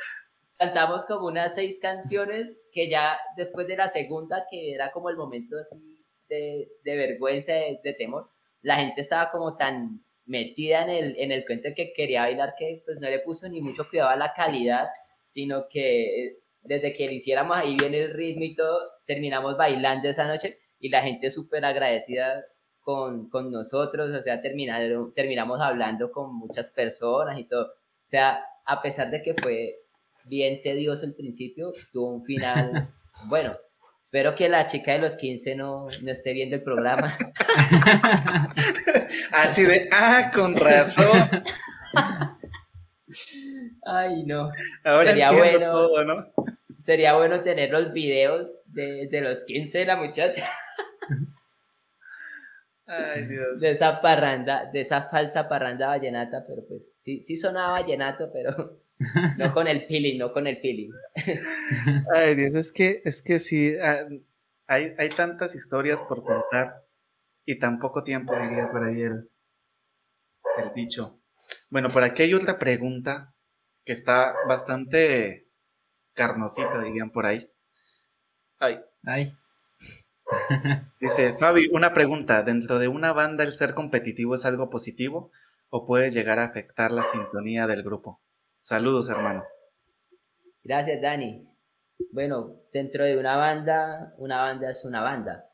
[0.59, 5.17] cantamos como unas seis canciones que ya después de la segunda, que era como el
[5.17, 8.31] momento así de, de vergüenza, de temor,
[8.65, 12.83] la gente estaba como tan metida en el, en el cuento que quería bailar que
[12.85, 14.89] pues no le puso ni mucho cuidado a la calidad,
[15.23, 20.09] sino que eh, desde que le hiciéramos ahí bien el ritmo y todo, terminamos bailando
[20.09, 22.43] esa noche y la gente súper agradecida
[22.81, 27.67] con, con, nosotros, o sea, terminaron, terminamos hablando con muchas personas y todo.
[27.67, 29.77] O sea, a pesar de que fue
[30.25, 32.95] bien tedioso el principio, tuvo un final
[33.29, 33.57] bueno.
[34.05, 37.17] Espero que la chica de los 15 no, no esté viendo el programa.
[39.33, 41.31] Así de, ah, con razón.
[43.83, 44.53] Ay, no.
[44.85, 46.27] Ahora sería bueno, todo, ¿no?
[46.79, 50.45] Sería bueno tener los videos de, de los 15 de la muchacha.
[52.87, 53.59] Ay, Dios.
[53.59, 58.84] De esa parranda, de esa falsa parranda vallenata, pero pues sí, sí sonaba vallenato, pero
[59.39, 60.91] no con el feeling, no con el feeling.
[62.15, 64.07] Ay, Dios, es que, es que sí, ah,
[64.67, 66.85] hay, hay tantas historias por contar
[67.45, 69.31] y tan poco tiempo, diría por ahí el,
[70.59, 71.21] el dicho.
[71.71, 73.35] Bueno, por aquí hay otra pregunta
[73.85, 75.49] que está bastante
[76.15, 77.51] carnosita, dirían por ahí.
[78.59, 78.81] Ay.
[79.05, 79.37] Ay.
[81.01, 82.43] Dice Fabi, una pregunta.
[82.43, 85.31] ¿Dentro de una banda el ser competitivo es algo positivo
[85.69, 88.21] o puede llegar a afectar la sintonía del grupo?
[88.65, 89.45] Saludos, hermano.
[90.63, 91.47] Gracias, Dani.
[92.13, 95.53] Bueno, dentro de una banda, una banda es una banda,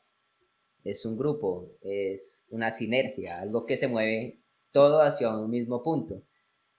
[0.85, 4.39] es un grupo, es una sinergia, algo que se mueve
[4.71, 6.23] todo hacia un mismo punto.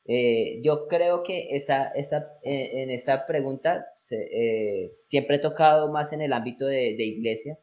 [0.07, 6.23] Eh, yo creo que esa, esa, en esa pregunta eh, siempre he tocado más en
[6.23, 7.59] el ámbito de, de, iglesia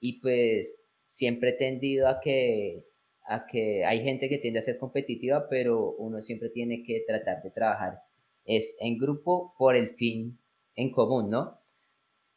[0.00, 2.89] y pues siempre he tendido a que,
[3.30, 7.42] a que hay gente que tiende a ser competitiva, pero uno siempre tiene que tratar
[7.42, 8.02] de trabajar
[8.44, 10.38] es en grupo por el fin
[10.74, 11.60] en común, ¿no?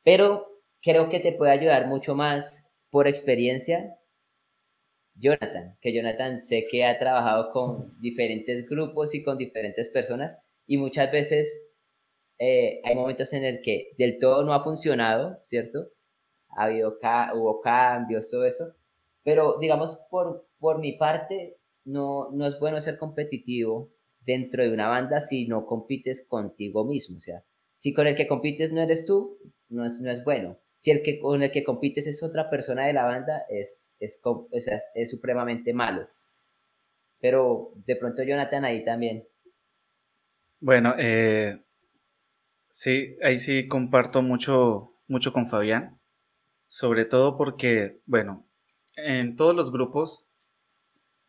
[0.03, 3.97] Pero creo que te puede ayudar mucho más por experiencia
[5.15, 10.77] Jonathan, que Jonathan sé que ha trabajado con diferentes grupos y con diferentes personas y
[10.77, 11.71] muchas veces
[12.39, 15.89] eh, hay momentos en el que del todo no ha funcionado, ¿cierto?
[16.49, 16.99] Ha habido
[17.35, 18.75] hubo cambios, todo eso,
[19.23, 23.91] pero digamos por, por mi parte no, no es bueno ser competitivo
[24.21, 27.43] dentro de una banda si no compites contigo mismo, o sea,
[27.75, 29.37] si con el que compites no eres tú,
[29.67, 30.57] no es, no es bueno.
[30.77, 34.21] Si el que con el que compites es otra persona de la banda, es es,
[34.95, 36.07] es, supremamente malo.
[37.19, 39.27] Pero de pronto Jonathan ahí también.
[40.61, 41.61] Bueno, eh,
[42.71, 45.99] sí, ahí sí comparto mucho, mucho con Fabián.
[46.67, 48.47] Sobre todo porque, bueno,
[48.95, 50.29] en todos los grupos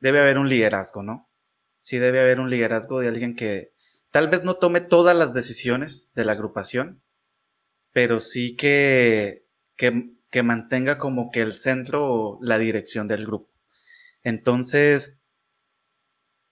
[0.05, 1.28] debe haber un liderazgo, ¿no?
[1.78, 3.72] Sí debe haber un liderazgo de alguien que
[4.11, 7.02] tal vez no tome todas las decisiones de la agrupación,
[7.92, 9.46] pero sí que,
[9.76, 13.52] que que mantenga como que el centro o la dirección del grupo.
[14.24, 15.20] Entonces,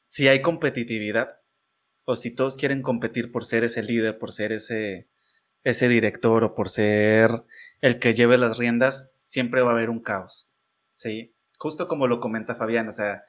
[0.06, 1.40] si hay competitividad,
[2.04, 5.08] o si todos quieren competir por ser ese líder, por ser ese,
[5.64, 7.42] ese director o por ser
[7.80, 10.48] el que lleve las riendas, siempre va a haber un caos.
[10.94, 11.34] ¿Sí?
[11.58, 13.24] Justo como lo comenta Fabián, o sea,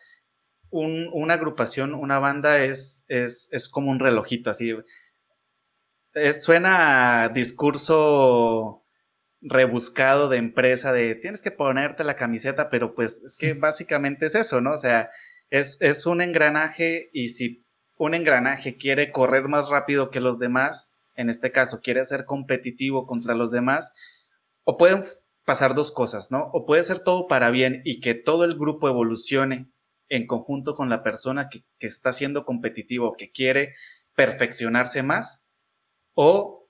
[0.74, 4.74] una agrupación, una banda es, es, es como un relojito, así.
[6.40, 8.84] suena a discurso
[9.42, 14.36] rebuscado de empresa de tienes que ponerte la camiseta, pero pues es que básicamente es
[14.36, 14.72] eso, ¿no?
[14.72, 15.12] O sea,
[15.50, 17.66] es, es un engranaje y si
[17.98, 23.06] un engranaje quiere correr más rápido que los demás, en este caso quiere ser competitivo
[23.06, 23.94] contra los demás,
[24.64, 25.04] o pueden
[25.46, 26.50] pasar dos cosas, ¿no?
[26.54, 29.73] O puede ser todo para bien y que todo el grupo evolucione
[30.10, 33.74] en conjunto con la persona que, que está siendo competitivo, que quiere
[34.16, 35.46] perfeccionarse más,
[36.14, 36.70] o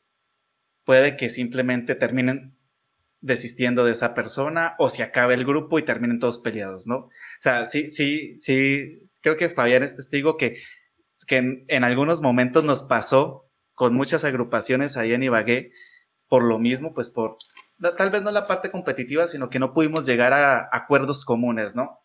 [0.85, 2.57] puede que simplemente terminen
[3.23, 6.97] desistiendo de esa persona o se acabe el grupo y terminen todos peleados, ¿no?
[6.97, 10.57] O sea, sí, sí, sí, creo que Fabián es testigo que,
[11.25, 15.71] que en, algunos momentos nos pasó con muchas agrupaciones ahí en Ibagué
[16.27, 17.37] por lo mismo, pues por
[17.97, 22.02] tal vez no la parte competitiva, sino que no pudimos llegar a acuerdos comunes, ¿no?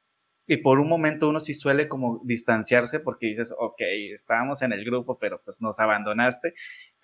[0.50, 3.82] Y por un momento uno sí suele como distanciarse porque dices, ok,
[4.14, 6.54] estábamos en el grupo, pero pues nos abandonaste.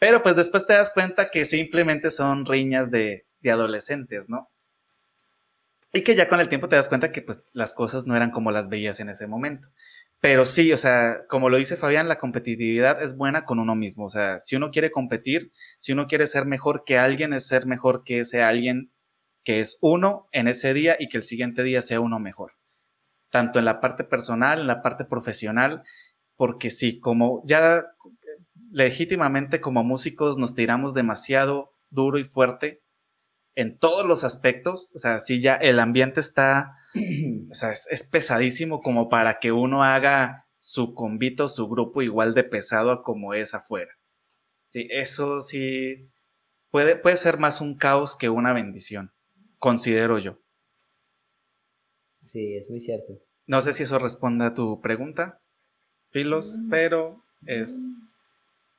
[0.00, 4.50] Pero pues después te das cuenta que simplemente son riñas de, de adolescentes, ¿no?
[5.92, 8.30] Y que ya con el tiempo te das cuenta que pues las cosas no eran
[8.30, 9.68] como las veías en ese momento.
[10.20, 14.06] Pero sí, o sea, como lo dice Fabián, la competitividad es buena con uno mismo.
[14.06, 17.66] O sea, si uno quiere competir, si uno quiere ser mejor que alguien, es ser
[17.66, 18.90] mejor que ese alguien
[19.44, 22.52] que es uno en ese día y que el siguiente día sea uno mejor.
[23.34, 25.82] Tanto en la parte personal, en la parte profesional,
[26.36, 27.84] porque sí, como ya
[28.70, 32.84] legítimamente como músicos nos tiramos demasiado duro y fuerte
[33.56, 36.76] en todos los aspectos, o sea, si ya el ambiente está,
[37.50, 42.44] o sea, es, pesadísimo como para que uno haga su convito, su grupo igual de
[42.44, 43.90] pesado como es afuera.
[44.68, 46.08] Sí, eso sí
[46.70, 49.12] puede, puede ser más un caos que una bendición,
[49.58, 50.38] considero yo.
[52.20, 53.23] Sí, es muy cierto.
[53.46, 55.40] No sé si eso responde a tu pregunta,
[56.10, 56.70] Filos, mm.
[56.70, 58.08] pero es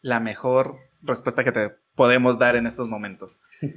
[0.01, 3.39] la mejor respuesta que te podemos dar en estos momentos.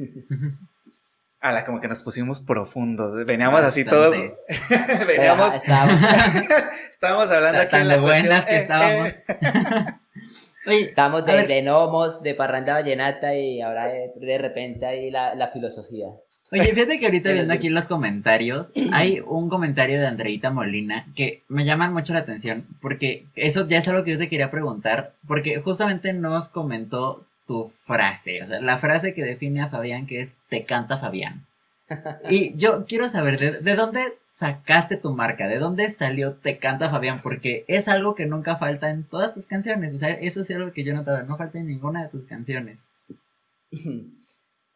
[1.40, 3.24] A la como que nos pusimos profundos.
[3.24, 4.16] Veníamos así todos.
[5.06, 5.54] Veníamos.
[6.90, 7.70] estábamos hablando aquí.
[7.70, 9.12] Tan de buenas que estábamos.
[10.66, 16.08] Estamos de, de, gnomos, de parranda vallenata y ahora de, repente ahí la, la, filosofía.
[16.50, 21.06] Oye, fíjate que ahorita viendo aquí en los comentarios, hay un comentario de Andreita Molina
[21.14, 24.50] que me llama mucho la atención, porque eso ya es algo que yo te quería
[24.50, 30.06] preguntar, porque justamente nos comentó tu frase, o sea, la frase que define a Fabián
[30.06, 31.46] que es te canta Fabián.
[32.28, 34.00] Y yo quiero saber, ¿de, dónde
[34.36, 35.48] sacaste tu marca?
[35.48, 37.20] ¿De dónde salió Te canta Fabián?
[37.22, 39.94] Porque es algo que nunca falta en todas tus canciones.
[39.94, 42.78] O sea, eso es algo que yo notaba, no falta en ninguna de tus canciones.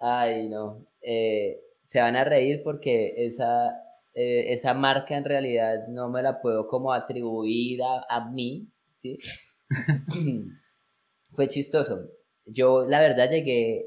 [0.02, 0.86] Ay, no.
[1.00, 3.70] Eh, se van a reír porque esa,
[4.14, 8.68] eh, esa marca en realidad no me la puedo como atribuir a, a mí,
[9.00, 9.18] ¿sí?
[11.32, 12.08] Fue chistoso
[12.44, 13.86] yo la verdad llegué,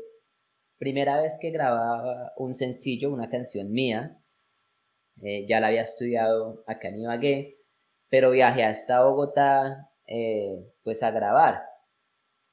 [0.77, 4.17] primera vez que grababa un sencillo, una canción mía,
[5.21, 7.57] eh, ya la había estudiado acá en Ibagué,
[8.09, 11.63] pero viajé hasta Bogotá eh, pues a grabar.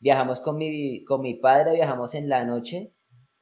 [0.01, 2.93] Viajamos con mi, con mi padre, viajamos en la noche,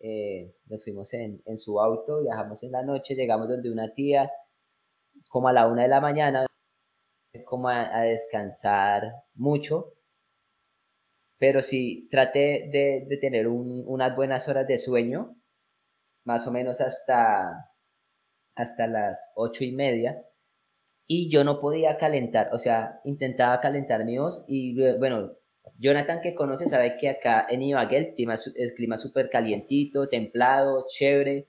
[0.01, 4.31] eh, nos fuimos en, en, su auto, viajamos en la noche, llegamos donde una tía,
[5.29, 6.47] como a la una de la mañana,
[7.45, 9.93] como a, descansar mucho,
[11.39, 15.37] pero sí traté de, de tener unas buenas horas de sueño,
[16.25, 17.71] más o menos hasta,
[18.57, 20.25] hasta las ocho y media,
[21.07, 25.33] y yo no podía calentar, o sea, intentaba calentar mi voz y bueno,
[25.79, 30.87] Jonathan que conoce sabe que acá en Ibagué el clima, el clima súper calientito, templado,
[30.89, 31.49] chévere,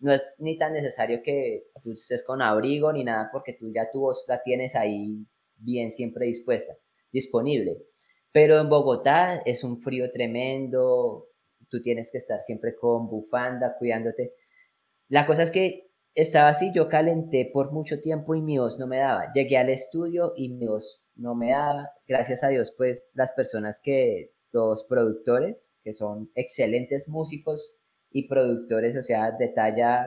[0.00, 3.90] no es ni tan necesario que tú estés con abrigo ni nada porque tú ya
[3.90, 5.24] tu voz la tienes ahí
[5.56, 6.74] bien siempre dispuesta,
[7.12, 7.78] disponible.
[8.32, 11.28] Pero en Bogotá es un frío tremendo,
[11.68, 14.34] tú tienes que estar siempre con bufanda, cuidándote.
[15.08, 18.86] La cosa es que estaba así, yo calenté por mucho tiempo y mi voz no
[18.86, 19.32] me daba.
[19.32, 21.90] Llegué al estudio y mi voz no me daba.
[22.06, 27.76] Gracias a Dios, pues las personas que, los productores, que son excelentes músicos
[28.10, 30.06] y productores, o sea, de talla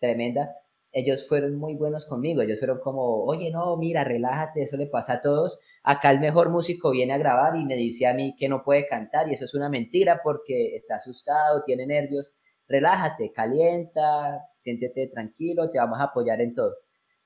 [0.00, 0.56] tremenda,
[0.92, 2.40] ellos fueron muy buenos conmigo.
[2.40, 5.60] Ellos fueron como, oye, no, mira, relájate, eso le pasa a todos.
[5.82, 8.86] Acá el mejor músico viene a grabar y me dice a mí que no puede
[8.86, 12.34] cantar y eso es una mentira porque está asustado, tiene nervios
[12.72, 16.74] relájate, calienta, siéntete tranquilo, te vamos a apoyar en todo.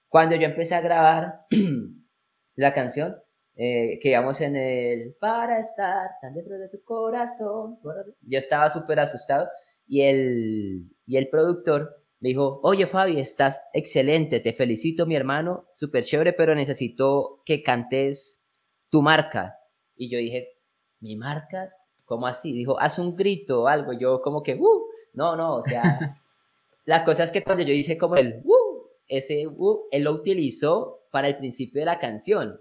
[0.08, 1.46] Cuando yo empecé a grabar
[2.56, 3.16] la canción,
[3.56, 7.78] eh, que íbamos en el para estar tan dentro de tu corazón,
[8.20, 9.48] yo estaba súper asustado
[9.86, 15.66] y el, y el productor me dijo, oye Fabi, estás excelente, te felicito mi hermano,
[15.72, 18.46] súper chévere, pero necesito que cantes
[18.90, 19.58] tu marca.
[19.94, 20.58] Y yo dije,
[21.00, 21.70] ¿mi marca?
[22.04, 22.52] ¿Cómo así?
[22.52, 23.92] Dijo, haz un grito o algo.
[23.92, 24.86] Yo como que, ¡uh!
[25.12, 26.20] No, no, o sea,
[26.84, 31.06] la cosa es que cuando yo hice como el uh, ese uh, él lo utilizó
[31.10, 32.60] para el principio de la canción.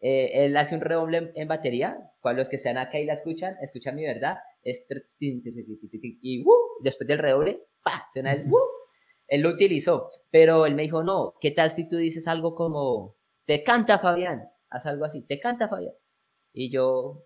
[0.00, 3.56] Eh, él hace un redoble en, batería, cuando los que están acá y la escuchan,
[3.60, 4.86] escuchan mi verdad, es
[5.18, 8.58] y uh, después del redoble, pa, suena el uh,
[9.28, 13.16] él lo utilizó, pero él me dijo, no, ¿qué tal si tú dices algo como,
[13.44, 15.94] te canta Fabián, haz algo así, te canta Fabián?
[16.52, 17.24] Y yo,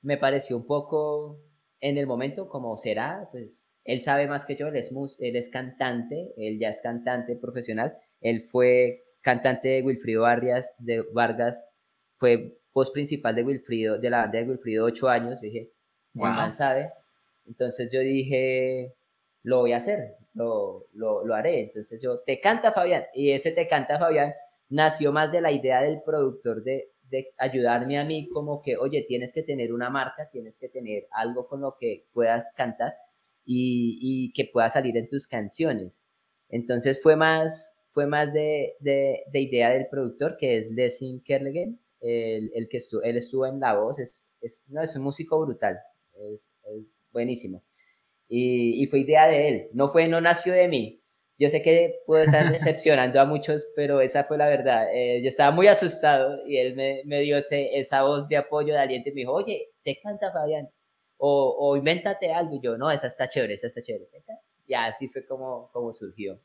[0.00, 1.40] me pareció un poco
[1.80, 5.50] en el momento como será, pues él sabe más que yo, él es, él es
[5.50, 11.68] cantante, él ya es cantante profesional, él fue cantante de Wilfrido Vargas, de Vargas,
[12.20, 15.72] fue voz principal de Wilfrido, de la banda de Wilfrido, ocho años, dije,
[16.12, 16.52] wow.
[16.52, 16.92] sabe.
[17.46, 18.94] Entonces yo dije,
[19.42, 21.62] lo voy a hacer, lo, lo, lo, haré.
[21.62, 24.34] Entonces yo, te canta Fabián, y ese te canta Fabián
[24.68, 29.04] nació más de la idea del productor de, de ayudarme a mí como que, oye,
[29.08, 32.94] tienes que tener una marca, tienes que tener algo con lo que puedas cantar
[33.44, 36.04] y, que pueda salir en tus canciones.
[36.50, 42.50] Entonces fue más, fue más de, de, idea del productor, que es Lessing Kerligan, el,
[42.54, 45.78] el que estuvo, él estuvo en la voz, es, es, no, es un músico brutal,
[46.14, 47.62] es, es buenísimo.
[48.28, 51.02] Y, y, fue idea de él, no fue, no nació de mí.
[51.38, 54.88] Yo sé que puedo estar decepcionando a muchos, pero esa fue la verdad.
[54.94, 58.74] Eh, yo estaba muy asustado y él me, me dio ese, esa voz de apoyo,
[58.74, 60.68] de aliento y me dijo, oye, te canta Fabián
[61.16, 62.56] o, o invéntate algo.
[62.56, 64.06] Y yo, no, esa está chévere, esa está chévere.
[64.66, 66.40] Ya así fue como, como surgió.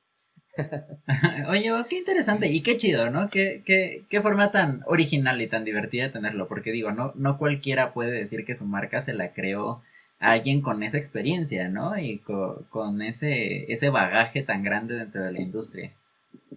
[1.50, 3.30] Oye, oh, qué interesante y qué chido, ¿no?
[3.30, 7.38] Qué, qué, qué, forma tan original y tan divertida de tenerlo, porque digo, no, no
[7.38, 9.84] cualquiera puede decir que su marca se la creó
[10.20, 11.98] a alguien con esa experiencia, ¿no?
[11.98, 15.94] Y con, con ese, ese bagaje tan grande dentro de la industria.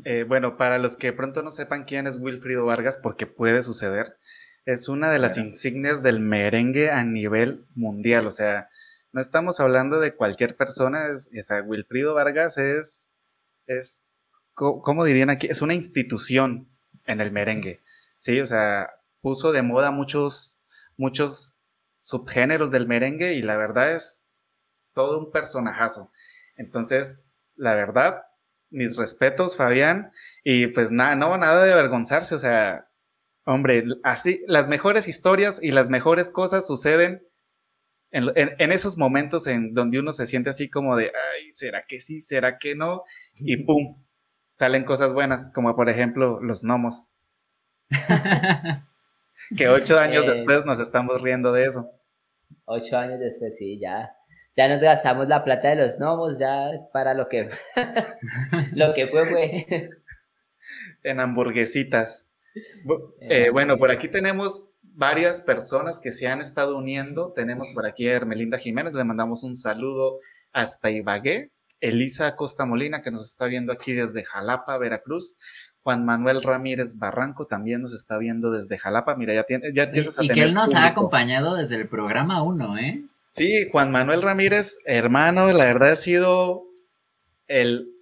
[0.04, 4.16] Eh, bueno, para los que pronto no sepan quién es Wilfrido Vargas, porque puede suceder,
[4.64, 8.26] es una de las insignias del merengue a nivel mundial.
[8.26, 8.68] O sea,
[9.12, 11.08] no estamos hablando de cualquier persona.
[11.08, 13.08] Es, o sea, Wilfrido Vargas es,
[13.68, 14.10] es,
[14.54, 15.46] ¿cómo dirían aquí?
[15.46, 16.68] Es una institución
[17.04, 17.82] en el merengue.
[18.16, 18.90] Sí, o sea,
[19.20, 20.58] puso de moda muchos,
[20.96, 21.54] muchos
[21.98, 24.26] subgéneros del merengue y la verdad es
[24.92, 26.10] todo un personajazo.
[26.56, 27.20] Entonces,
[27.54, 28.22] la verdad,
[28.70, 30.12] mis respetos, Fabián,
[30.42, 32.88] y pues nada, no, nada de avergonzarse, o sea,
[33.50, 37.26] Hombre, así, las mejores historias y las mejores cosas suceden
[38.10, 42.20] en, esos momentos en donde uno se siente así como de, ay, ¿será que sí?
[42.20, 43.02] ¿Será que no?
[43.34, 44.02] Y pum,
[44.52, 47.04] salen cosas buenas, como por ejemplo los gnomos.
[49.56, 51.90] que ocho años eh, después nos estamos riendo de eso.
[52.64, 54.14] Ocho años después, sí, ya.
[54.56, 57.48] Ya nos gastamos la plata de los gnomos, ya para lo que,
[58.74, 59.90] lo que fue, fue.
[61.04, 62.26] en hamburguesitas.
[63.20, 64.67] Eh, bueno, por aquí tenemos
[64.98, 67.32] varias personas que se han estado uniendo.
[67.32, 70.18] Tenemos por aquí a Hermelinda Jiménez, le mandamos un saludo
[70.52, 71.52] hasta Ibagué.
[71.80, 75.36] Elisa Costa Molina, que nos está viendo aquí desde Jalapa, Veracruz.
[75.84, 79.14] Juan Manuel Ramírez Barranco también nos está viendo desde Jalapa.
[79.14, 82.42] Mira, ya, tiene, ya empiezas a y que él nos ha acompañado desde el programa
[82.42, 83.04] 1, ¿eh?
[83.28, 86.64] Sí, Juan Manuel Ramírez, hermano, la verdad ha sido
[87.46, 87.92] el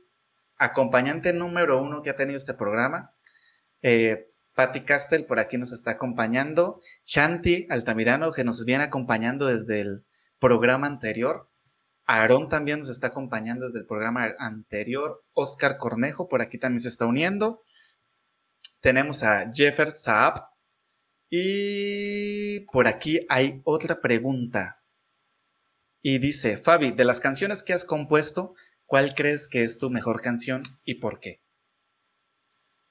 [0.57, 3.12] acompañante número uno que ha tenido este programa.
[3.82, 6.81] Eh, Patti Castel por aquí nos está acompañando.
[7.05, 10.07] Shanti Altamirano, que nos viene acompañando desde el
[10.39, 11.51] programa anterior.
[12.07, 15.23] Aarón también nos está acompañando desde el programa anterior.
[15.35, 17.65] Oscar Cornejo por aquí también se está uniendo.
[18.81, 20.49] Tenemos a Jeffer Saab.
[21.29, 24.83] Y por aquí hay otra pregunta.
[26.01, 28.55] Y dice, Fabi, de las canciones que has compuesto,
[28.87, 31.45] ¿cuál crees que es tu mejor canción y por qué?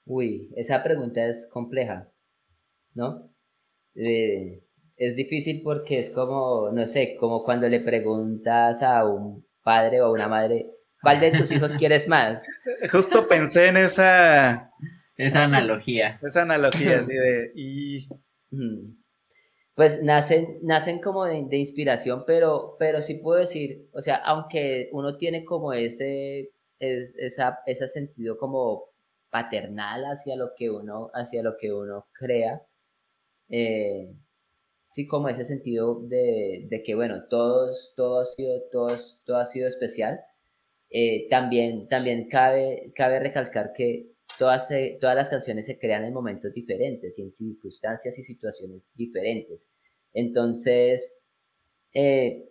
[0.05, 2.11] Uy, esa pregunta es compleja,
[2.93, 3.31] ¿no?
[3.95, 4.63] Eh,
[4.97, 10.05] es difícil porque es como, no sé, como cuando le preguntas a un padre o
[10.05, 10.67] a una madre,
[11.01, 12.45] ¿cuál de tus hijos quieres más?
[12.91, 14.71] Justo pensé en esa...
[15.17, 16.19] Esa analogía.
[16.21, 17.51] Esa analogía, así de...
[17.55, 18.07] Y...
[19.73, 25.17] Pues nacen, nacen como de, inspiración, pero, pero sí puedo decir, o sea, aunque uno
[25.17, 28.94] tiene como ese, esa, ese sentido como
[29.29, 32.61] paternal hacia lo que uno, hacia lo que uno crea,
[33.49, 34.13] eh,
[34.83, 39.45] sí como ese sentido de, de, que, bueno, todos, todo ha sido, todos, todo ha
[39.45, 40.21] sido especial.
[40.89, 44.69] Eh, también, también cabe, cabe recalcar que todas,
[45.01, 49.71] todas las canciones se crean en momentos diferentes y en circunstancias y situaciones diferentes.
[50.13, 51.19] Entonces,
[51.93, 52.49] eh,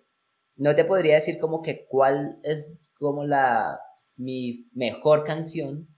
[0.57, 3.81] no te podría decir como que cuál es como la,
[4.17, 5.89] mi mejor canción,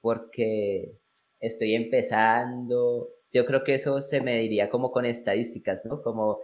[0.00, 0.92] porque
[1.40, 3.08] estoy empezando.
[3.32, 6.02] Yo creo que eso se mediría como con estadísticas, ¿no?
[6.02, 6.40] Como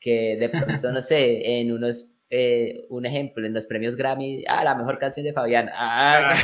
[0.00, 4.64] que de pronto, no sé, en unos, eh, un ejemplo, en los premios Grammy, ah,
[4.64, 5.68] la mejor canción de Fabián.
[5.72, 6.34] Ah.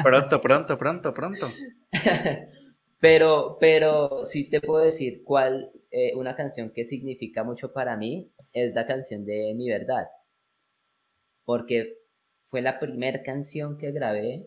[0.02, 1.46] pronto, pronto, pronto, pronto.
[3.00, 8.32] pero, pero sí te puedo decir cuál, eh, una canción que significa mucho para mí
[8.52, 10.06] es la canción de Mi Verdad.
[11.44, 11.98] Porque
[12.48, 14.46] fue la primera canción que grabé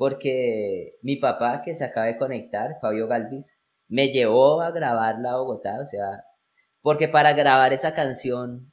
[0.00, 5.36] porque mi papá, que se acaba de conectar, Fabio Galvis, me llevó a grabarla a
[5.36, 6.24] Bogotá, o sea,
[6.80, 8.72] porque para grabar esa canción,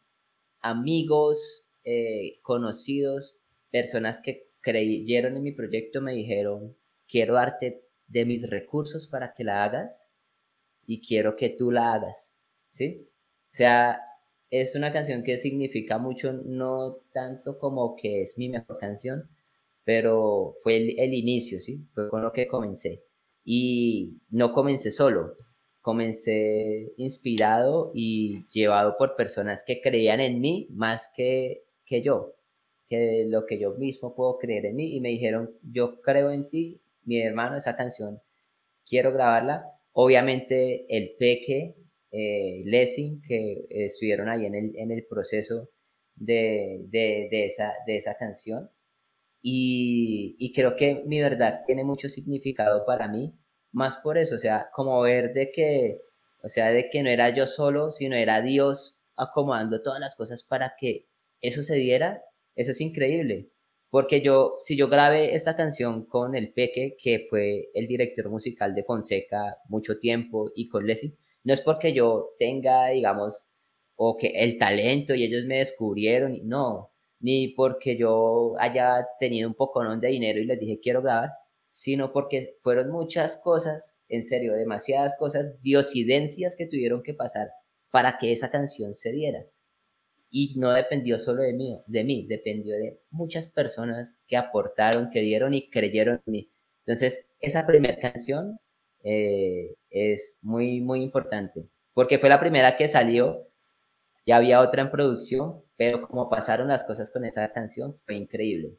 [0.62, 6.78] amigos, eh, conocidos, personas que creyeron en mi proyecto me dijeron,
[7.10, 10.10] quiero darte de mis recursos para que la hagas
[10.86, 12.38] y quiero que tú la hagas,
[12.70, 13.06] ¿sí?
[13.52, 14.00] O sea,
[14.50, 19.30] es una canción que significa mucho, no tanto como que es mi mejor canción,
[19.88, 21.88] pero fue el, inicio, ¿sí?
[21.94, 23.06] Fue con lo que comencé.
[23.46, 25.34] Y no comencé solo,
[25.80, 32.36] comencé inspirado y llevado por personas que creían en mí más que, que yo,
[32.86, 36.50] que lo que yo mismo puedo creer en mí y me dijeron, yo creo en
[36.50, 38.20] ti, mi hermano, esa canción,
[38.86, 39.72] quiero grabarla.
[39.94, 41.78] Obviamente el Peque,
[42.12, 45.70] eh, Lessing, que estuvieron ahí en el, en el proceso
[46.14, 48.70] de, de, de, esa, de esa canción,
[49.50, 53.34] y, creo que mi verdad tiene mucho significado para mí,
[53.72, 56.02] más por eso, o sea, como ver de que,
[56.44, 60.44] o sea, de que no era yo solo, sino era Dios acomodando todas las cosas
[60.44, 61.08] para que
[61.42, 62.24] eso se diera,
[62.56, 63.50] eso es increíble.
[63.90, 68.76] Porque yo, si yo grabé esta canción con el Peque, que fue el director musical
[68.76, 73.48] de Fonseca mucho tiempo, y con Leslie, no es porque yo tenga, digamos,
[73.96, 79.56] o que el talento y ellos me descubrieron, no, ni porque yo haya tenido un
[79.56, 81.32] poco de dinero y les dije quiero grabar,
[81.68, 87.50] sino porque fueron muchas cosas, en serio, demasiadas cosas, diosidencias que tuvieron que pasar
[87.92, 89.46] para que esa canción se diera.
[90.30, 95.22] Y no dependió solo de mí, de mí, dependió de muchas personas que aportaron, que
[95.22, 96.52] dieron y creyeron en mí.
[96.86, 98.60] Entonces, esa primera canción
[99.04, 103.48] eh, es muy, muy importante, porque fue la primera que salió,
[104.26, 108.78] ya había otra en producción, pero como pasaron las cosas con esa canción, fue increíble.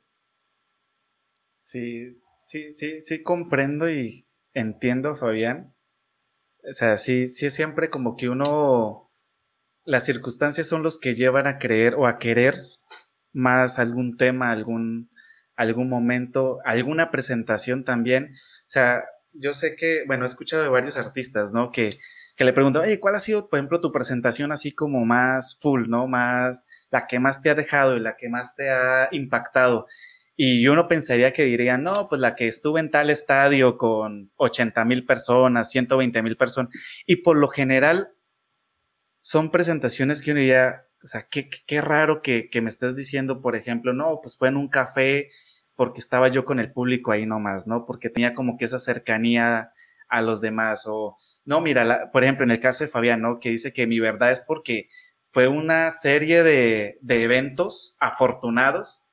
[1.61, 5.74] Sí, sí, sí, sí comprendo y entiendo, Fabián.
[6.68, 9.11] O sea, sí, sí es siempre como que uno,
[9.84, 12.62] las circunstancias son los que llevan a creer o a querer
[13.32, 15.11] más algún tema, algún,
[15.55, 18.34] algún momento, alguna presentación también.
[18.34, 21.70] O sea, yo sé que, bueno, he escuchado de varios artistas, ¿no?
[21.70, 21.90] Que,
[22.36, 25.88] que le preguntan, oye, ¿cuál ha sido, por ejemplo, tu presentación así como más full,
[25.88, 26.07] ¿no?
[26.09, 29.86] Más, la que más te ha dejado y la que más te ha impactado.
[30.36, 34.84] Y uno pensaría que diría, no, pues la que estuve en tal estadio con 80
[34.84, 36.72] mil personas, 120 mil personas.
[37.07, 38.12] Y por lo general
[39.18, 43.41] son presentaciones que uno diría, o sea, qué, qué raro que, que, me estés diciendo,
[43.41, 45.30] por ejemplo, no, pues fue en un café
[45.74, 47.84] porque estaba yo con el público ahí nomás, ¿no?
[47.84, 49.72] Porque tenía como que esa cercanía
[50.09, 53.41] a los demás o no, mira, por ejemplo, en el caso de Fabián, ¿no?
[53.41, 54.91] Que dice que mi verdad es porque
[55.30, 59.04] fue una serie de, de eventos afortunados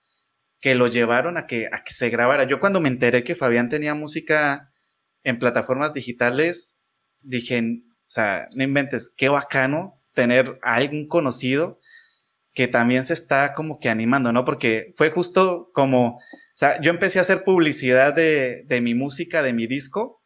[0.60, 2.46] que lo llevaron a que, a que se grabara.
[2.46, 4.72] Yo cuando me enteré que Fabián tenía música
[5.24, 6.80] en plataformas digitales,
[7.24, 11.80] dije, o sea, no inventes, qué bacano tener a alguien conocido
[12.54, 14.46] que también se está como que animando, ¿no?
[14.46, 16.20] Porque fue justo como, o
[16.54, 20.24] sea, yo empecé a hacer publicidad de, de mi música, de mi disco,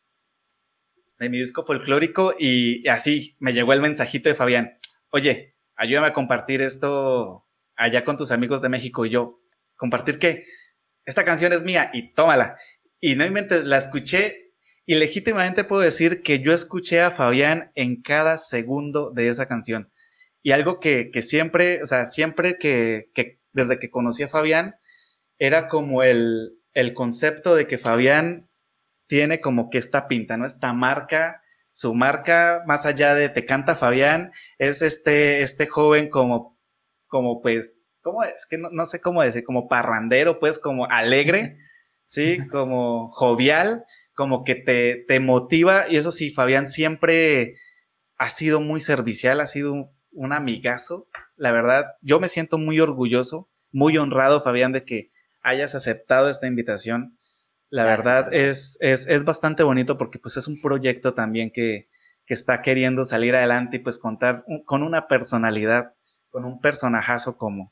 [1.17, 4.77] de mi disco folclórico y así me llegó el mensajito de Fabián,
[5.09, 9.39] oye, ayúdame a compartir esto allá con tus amigos de México y yo,
[9.75, 10.43] ¿compartir qué?
[11.05, 12.57] Esta canción es mía y tómala.
[12.99, 14.53] Y no inventes, la escuché
[14.86, 19.89] y legítimamente puedo decir que yo escuché a Fabián en cada segundo de esa canción.
[20.43, 24.75] Y algo que, que siempre, o sea, siempre que, que, desde que conocí a Fabián,
[25.38, 28.49] era como el, el concepto de que Fabián
[29.07, 30.45] tiene como que esta pinta, ¿no?
[30.45, 31.41] Esta marca,
[31.72, 36.57] su marca, más allá de Te canta Fabián, es este, este joven como,
[37.07, 38.45] como pues, ¿cómo es?
[38.49, 41.57] Que no, sé cómo decir, como parrandero, pues, como alegre,
[42.05, 42.39] ¿sí?
[42.49, 47.55] Como jovial, como que te, te motiva, y eso sí, Fabián siempre
[48.17, 52.80] ha sido muy servicial, ha sido un, un amigazo, la verdad, yo me siento muy
[52.80, 55.11] orgulloso, muy honrado, Fabián, de que
[55.41, 57.18] hayas aceptado esta invitación
[57.70, 61.88] la verdad es, es, es, bastante bonito porque pues es un proyecto también que,
[62.26, 65.93] que está queriendo salir adelante y pues contar con una personalidad,
[66.30, 67.70] con un personajazo como,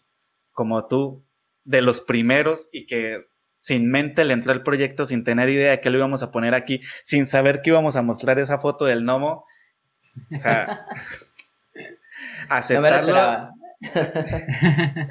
[0.51, 1.25] como tú,
[1.63, 3.25] de los primeros y que
[3.57, 6.53] sin mente le entró el proyecto sin tener idea de que lo íbamos a poner
[6.53, 9.45] aquí, sin saber que íbamos a mostrar esa foto del gnomo.
[10.33, 10.85] O sea,
[12.49, 13.51] aceptarlo.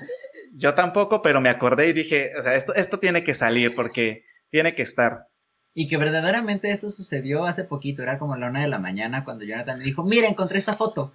[0.52, 4.24] Yo tampoco, pero me acordé y dije, o sea, esto, esto tiene que salir porque
[4.50, 5.28] tiene que estar.
[5.74, 9.44] Y que verdaderamente eso sucedió hace poquito, era como la una de la mañana cuando
[9.44, 11.12] Jonathan me dijo, mira, encontré esta foto.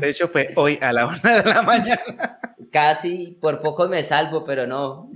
[0.00, 2.40] De hecho fue hoy a la una de la mañana.
[2.72, 5.10] Casi, por poco me salvo, pero no.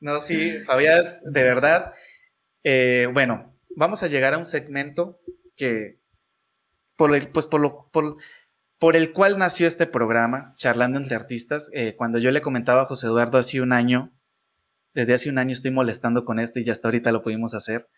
[0.00, 1.92] No, sí, Fabián, de verdad.
[2.64, 5.20] Eh, bueno, vamos a llegar a un segmento
[5.56, 6.00] que,
[6.96, 8.16] por el, pues por lo, por,
[8.78, 11.70] por el cual nació este programa, Charlando entre Artistas.
[11.72, 14.12] Eh, cuando yo le comentaba a José Eduardo hace un año
[14.94, 17.88] desde hace un año estoy molestando con esto y ya hasta ahorita lo pudimos hacer.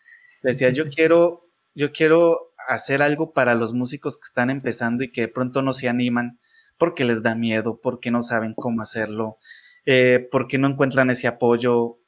[0.41, 5.21] decía, yo quiero, yo quiero hacer algo para los músicos que están empezando y que
[5.21, 6.39] de pronto no se animan
[6.77, 9.37] porque les da miedo, porque no saben cómo hacerlo,
[9.85, 11.99] eh, porque no encuentran ese apoyo, o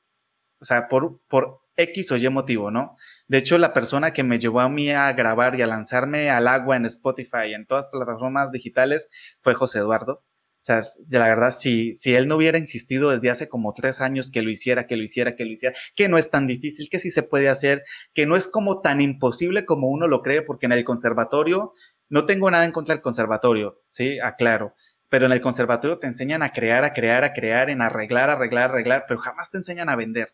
[0.61, 2.97] sea, por, por X o Y motivo, ¿no?
[3.27, 6.47] De hecho, la persona que me llevó a mí a grabar y a lanzarme al
[6.47, 9.09] agua en Spotify y en todas las plataformas digitales
[9.39, 10.23] fue José Eduardo.
[10.67, 14.41] Sea, la verdad, si, si él no hubiera insistido desde hace como tres años que
[14.41, 17.09] lo hiciera, que lo hiciera, que lo hiciera, que no es tan difícil, que sí
[17.09, 20.73] se puede hacer, que no es como tan imposible como uno lo cree, porque en
[20.73, 21.71] el conservatorio,
[22.09, 24.73] no tengo nada en contra del conservatorio, sí, aclaro,
[25.07, 28.71] pero en el conservatorio te enseñan a crear, a crear, a crear, en arreglar, arreglar,
[28.71, 30.33] arreglar, pero jamás te enseñan a vender,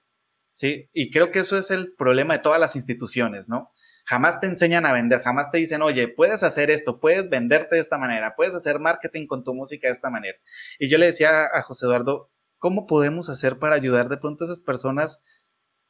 [0.51, 3.71] sí, y creo que eso es el problema de todas las instituciones, ¿no?
[4.03, 7.81] Jamás te enseñan a vender, jamás te dicen, oye, puedes hacer esto, puedes venderte de
[7.81, 10.37] esta manera, puedes hacer marketing con tu música de esta manera.
[10.79, 14.47] Y yo le decía a José Eduardo, ¿cómo podemos hacer para ayudar de pronto a
[14.47, 15.23] esas personas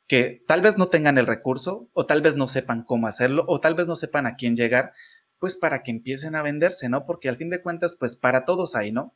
[0.07, 3.59] que tal vez no tengan el recurso o tal vez no sepan cómo hacerlo o
[3.59, 4.93] tal vez no sepan a quién llegar?
[5.39, 7.03] Pues para que empiecen a venderse, ¿no?
[7.03, 9.15] Porque al fin de cuentas, pues para todos hay, ¿no?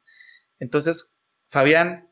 [0.59, 1.15] Entonces,
[1.49, 2.09] Fabián,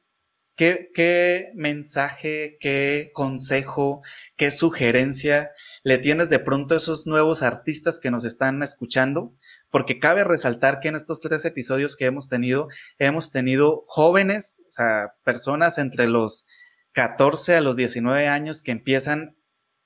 [0.56, 4.02] ¿qué, qué mensaje, qué consejo,
[4.36, 5.52] qué sugerencia
[5.84, 9.34] le tienes de pronto a esos nuevos artistas que nos están escuchando,
[9.70, 14.72] porque cabe resaltar que en estos tres episodios que hemos tenido, hemos tenido jóvenes, o
[14.72, 16.46] sea, personas entre los
[16.94, 19.36] 14 a los 19 años que empiezan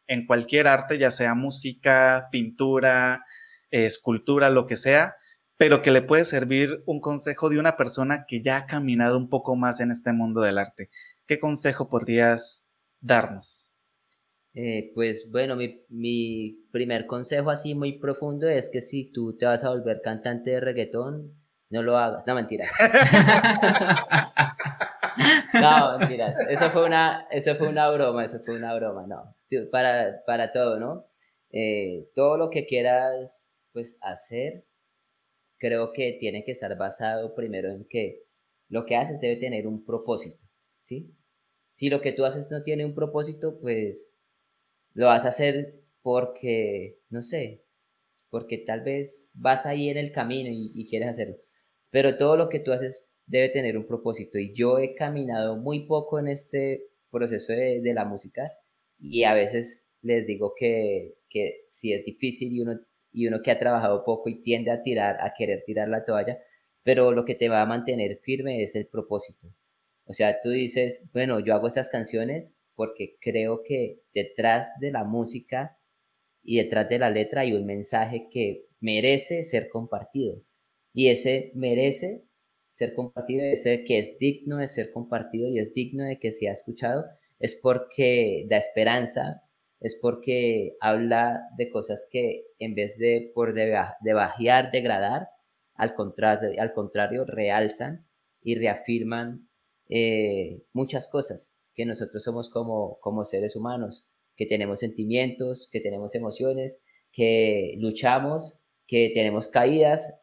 [0.07, 3.25] en cualquier arte, ya sea música, pintura,
[3.71, 5.15] escultura, lo que sea,
[5.59, 9.27] pero que le puede servir un consejo de una persona que ya ha caminado un
[9.27, 10.89] poco más en este mundo del arte.
[11.27, 12.65] ¿Qué consejo podrías
[13.01, 13.73] darnos?
[14.53, 19.45] Eh, pues bueno, mi, mi, primer consejo así muy profundo es que si tú te
[19.45, 21.37] vas a volver cantante de reggaetón,
[21.69, 22.25] no lo hagas.
[22.25, 22.65] No, mentira.
[25.55, 26.35] no, mentira.
[26.49, 29.35] Eso fue una, eso fue una broma, eso fue una broma, no.
[29.73, 31.05] Para, para todo, ¿no?
[31.51, 34.63] Eh, todo lo que quieras pues hacer,
[35.59, 38.23] creo que tiene que estar basado primero en que
[38.69, 40.43] lo que haces debe tener un propósito,
[40.75, 41.13] ¿sí?
[41.75, 44.09] Si lo que tú haces no tiene un propósito, pues
[44.93, 47.63] lo vas a hacer porque, no sé,
[48.29, 51.37] porque tal vez vas ahí en el camino y, quieres hacerlo.
[51.89, 55.87] Pero todo lo que tú haces debe tener un propósito y yo he caminado muy
[55.87, 58.51] poco en este proceso de, de la música
[58.99, 62.79] y a veces les digo que, que si es difícil y uno,
[63.11, 66.39] y uno que ha trabajado poco y tiende a tirar, a querer tirar la toalla,
[66.83, 69.47] pero lo que te va a mantener firme es el propósito.
[70.05, 75.03] O sea, tú dices, bueno, yo hago estas canciones porque creo que detrás de la
[75.03, 75.77] música
[76.41, 80.41] y detrás de la letra hay un mensaje que merece ser compartido.
[80.93, 82.23] Y ese merece
[82.69, 86.53] ser compartido, ese que es digno de ser compartido y es digno de que sea
[86.53, 87.05] escuchado,
[87.39, 89.43] es porque da esperanza,
[89.79, 95.29] es porque habla de cosas que en vez de por de, bajear, degradar,
[95.75, 98.05] al contrario, al contrario, realzan
[98.41, 99.49] y reafirman
[99.87, 104.05] eh, muchas cosas que nosotros somos como, como seres humanos,
[104.35, 110.19] que tenemos sentimientos, que tenemos emociones, que luchamos, que tenemos caídas,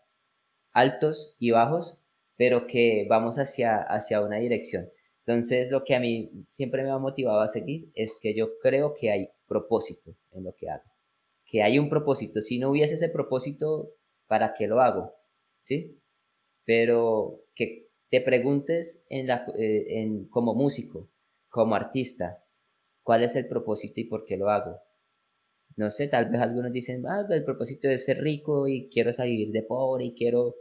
[0.72, 1.98] altos y bajos,
[2.36, 4.90] pero que vamos hacia, hacia una dirección.
[5.24, 8.94] Entonces, lo que a mí siempre me ha motivado a seguir es que yo creo
[8.94, 10.90] que hay propósito en lo que hago,
[11.44, 12.40] que hay un propósito.
[12.40, 13.94] Si no hubiese ese propósito,
[14.26, 15.14] ¿para qué lo hago?
[15.60, 16.00] ¿Sí?
[16.64, 21.10] Pero que te preguntes en la, eh, en, como músico,
[21.48, 22.44] como artista,
[23.02, 24.80] ¿cuál es el propósito y por qué lo hago?
[25.76, 29.50] No sé, tal vez algunos dicen, ah, el propósito es ser rico y quiero salir
[29.52, 30.54] de pobre y quiero...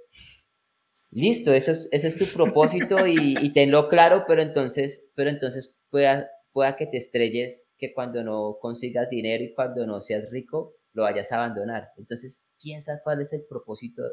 [1.11, 5.77] Listo, eso es, ese es tu propósito y, y tenlo claro, pero entonces, pero entonces
[5.89, 10.75] pueda, pueda que te estrelles que cuando no consigas dinero y cuando no seas rico,
[10.93, 11.89] lo vayas a abandonar.
[11.97, 14.03] Entonces, piensa cuál es el propósito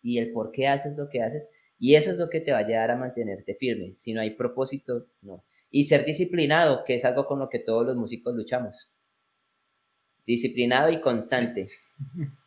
[0.00, 1.48] y el por qué haces lo que haces
[1.82, 3.92] y eso es lo que te va a ayudar a mantenerte firme.
[3.96, 5.44] Si no hay propósito, no.
[5.68, 8.94] Y ser disciplinado, que es algo con lo que todos los músicos luchamos.
[10.24, 11.70] Disciplinado y constante.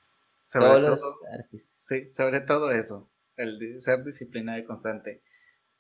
[0.41, 1.01] Sobre todos los
[1.37, 1.73] artistas.
[1.75, 5.21] Sí, sobre todo eso, el ser disciplinado y constante.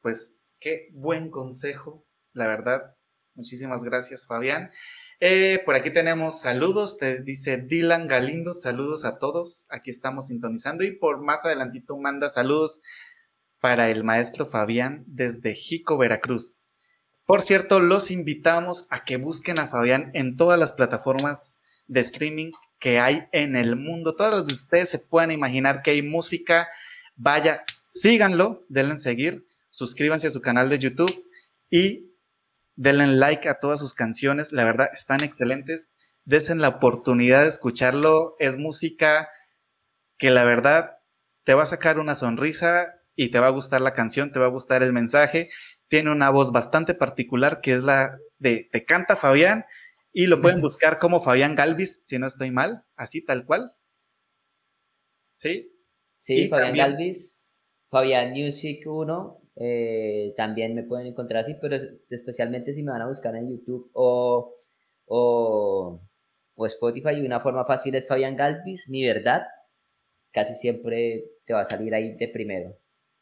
[0.01, 2.94] Pues qué buen consejo, la verdad.
[3.35, 4.71] Muchísimas gracias, Fabián.
[5.19, 10.83] Eh, por aquí tenemos saludos, te dice Dylan Galindo, saludos a todos, aquí estamos sintonizando
[10.83, 12.81] y por más adelantito manda saludos
[13.61, 16.55] para el maestro Fabián desde Jico, Veracruz.
[17.25, 21.55] Por cierto, los invitamos a que busquen a Fabián en todas las plataformas
[21.87, 24.15] de streaming que hay en el mundo.
[24.15, 26.67] Todas las de ustedes se pueden imaginar que hay música.
[27.15, 31.25] Vaya, síganlo, denle seguir, suscríbanse a su canal de YouTube
[31.69, 32.11] y
[32.75, 34.51] denle like a todas sus canciones.
[34.51, 35.91] La verdad, están excelentes.
[36.23, 38.35] Desen la oportunidad de escucharlo.
[38.39, 39.29] Es música
[40.17, 40.97] que la verdad
[41.43, 44.47] te va a sacar una sonrisa y te va a gustar la canción, te va
[44.47, 45.49] a gustar el mensaje.
[45.87, 49.65] Tiene una voz bastante particular que es la de Te canta Fabián
[50.11, 53.73] y lo pueden buscar como Fabián Galvis, si no estoy mal, así tal cual.
[55.33, 55.71] ¿Sí?
[56.17, 57.45] Sí, Fabián Galvis,
[57.89, 61.77] Fabián Music 1, eh, también me pueden encontrar así, pero
[62.09, 64.53] especialmente si me van a buscar en YouTube o,
[65.05, 66.01] o,
[66.55, 69.47] o Spotify, una forma fácil es Fabián Galvis, mi verdad,
[70.31, 72.77] casi siempre te va a salir ahí de primero.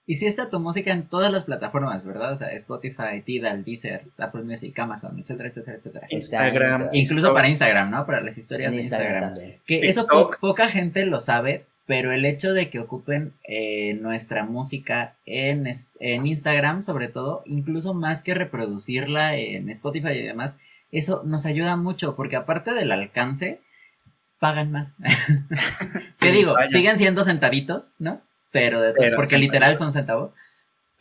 [0.06, 2.34] Y si está tu música en todas las plataformas, ¿verdad?
[2.34, 6.08] O sea, Spotify, Tidal, Deezer, Apple Music, Amazon, etcétera, etcétera, etcétera.
[6.10, 6.90] Instagram.
[6.92, 8.06] Incluso para Instagram, ¿no?
[8.06, 9.34] Para las historias de Instagram.
[9.66, 10.06] que eso
[10.42, 16.28] poca gente lo sabe, pero el hecho de que ocupen eh, nuestra música en, en
[16.28, 20.56] Instagram, sobre todo, incluso más que reproducirla en Spotify y demás,
[20.92, 23.62] eso nos ayuda mucho, porque aparte del alcance,
[24.40, 24.94] pagan más.
[26.20, 26.56] ¿Qué digo?
[26.70, 28.22] Siguen siendo centavitos, ¿no?
[28.54, 30.32] pero, porque literal son centavos,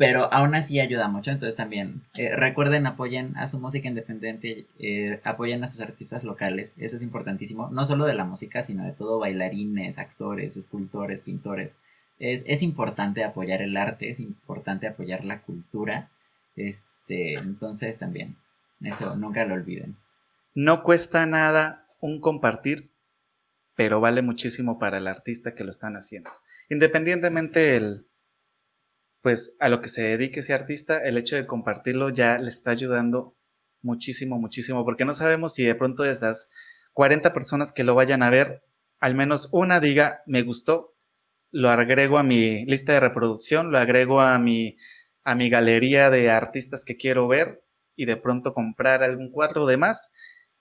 [0.02, 5.20] pero aún así ayuda mucho, entonces también eh, recuerden, apoyen a su música independiente, eh,
[5.22, 8.90] apoyen a sus artistas locales, eso es importantísimo, no solo de la música, sino de
[8.90, 11.76] todo, bailarines, actores, escultores, pintores,
[12.18, 16.08] es, es importante apoyar el arte, es importante apoyar la cultura,
[16.56, 18.34] este, entonces también,
[18.82, 19.94] eso nunca lo olviden.
[20.52, 22.90] No cuesta nada un compartir,
[23.76, 26.32] pero vale muchísimo para el artista que lo están haciendo.
[26.70, 28.04] Independientemente el,
[29.22, 32.72] pues a lo que se dedique ese artista, el hecho de compartirlo ya le está
[32.72, 33.36] ayudando
[33.80, 36.48] muchísimo, muchísimo, porque no sabemos si de pronto de esas
[36.92, 38.64] 40 personas que lo vayan a ver,
[38.98, 40.96] al menos una diga, me gustó,
[41.50, 44.76] lo agrego a mi lista de reproducción, lo agrego a mi,
[45.22, 47.64] a mi galería de artistas que quiero ver
[47.94, 50.10] y de pronto comprar algún cuadro de más.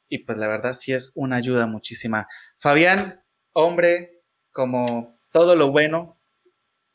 [0.07, 2.27] Y pues la verdad sí es una ayuda muchísima.
[2.57, 6.19] Fabián, hombre, como todo lo bueno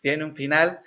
[0.02, 0.80] tiene un final.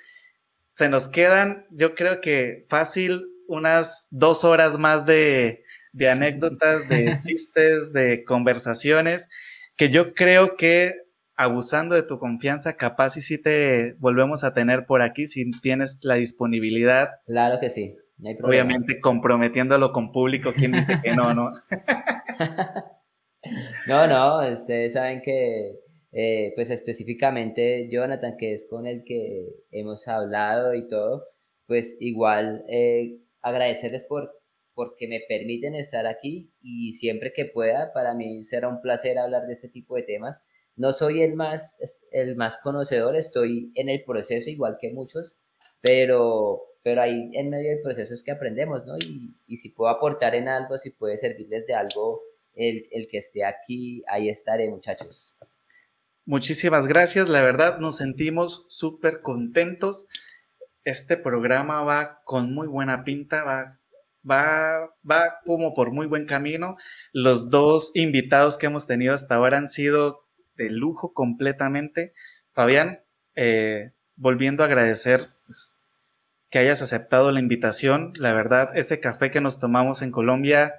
[0.80, 7.20] Se nos quedan, yo creo que fácil, unas dos horas más de, de anécdotas, de
[7.28, 9.28] chistes, de conversaciones,
[9.76, 10.94] que yo creo que
[11.36, 16.00] abusando de tu confianza, capaz y si te volvemos a tener por aquí si tienes
[16.04, 17.10] la disponibilidad.
[17.26, 17.98] Claro que sí.
[18.42, 21.52] Obviamente comprometiéndolo con público, ¿quién dice que no, no?
[23.88, 25.74] no, no, ustedes saben que,
[26.12, 31.26] eh, pues específicamente Jonathan, que es con el que hemos hablado y todo,
[31.68, 34.40] pues igual eh, agradecerles por
[34.80, 39.46] porque me permiten estar aquí y siempre que pueda, para mí será un placer hablar
[39.46, 40.40] de este tipo de temas.
[40.78, 45.38] No soy el más, el más conocedor, estoy en el proceso igual que muchos,
[45.82, 48.98] pero, pero ahí en medio del proceso es que aprendemos, ¿no?
[48.98, 52.22] Y, y si puedo aportar en algo, si puede servirles de algo
[52.56, 55.38] el, el que esté aquí, ahí estaré, muchachos.
[56.30, 60.06] Muchísimas gracias, la verdad nos sentimos súper contentos.
[60.84, 63.80] Este programa va con muy buena pinta, va
[64.30, 66.78] va, va como por muy buen camino.
[67.14, 72.14] Los dos invitados que hemos tenido hasta ahora han sido de lujo completamente.
[72.52, 73.00] Fabián,
[73.34, 75.80] eh, volviendo a agradecer pues,
[76.52, 78.14] que hayas aceptado la invitación.
[78.20, 80.76] La verdad, ese café que nos tomamos en Colombia,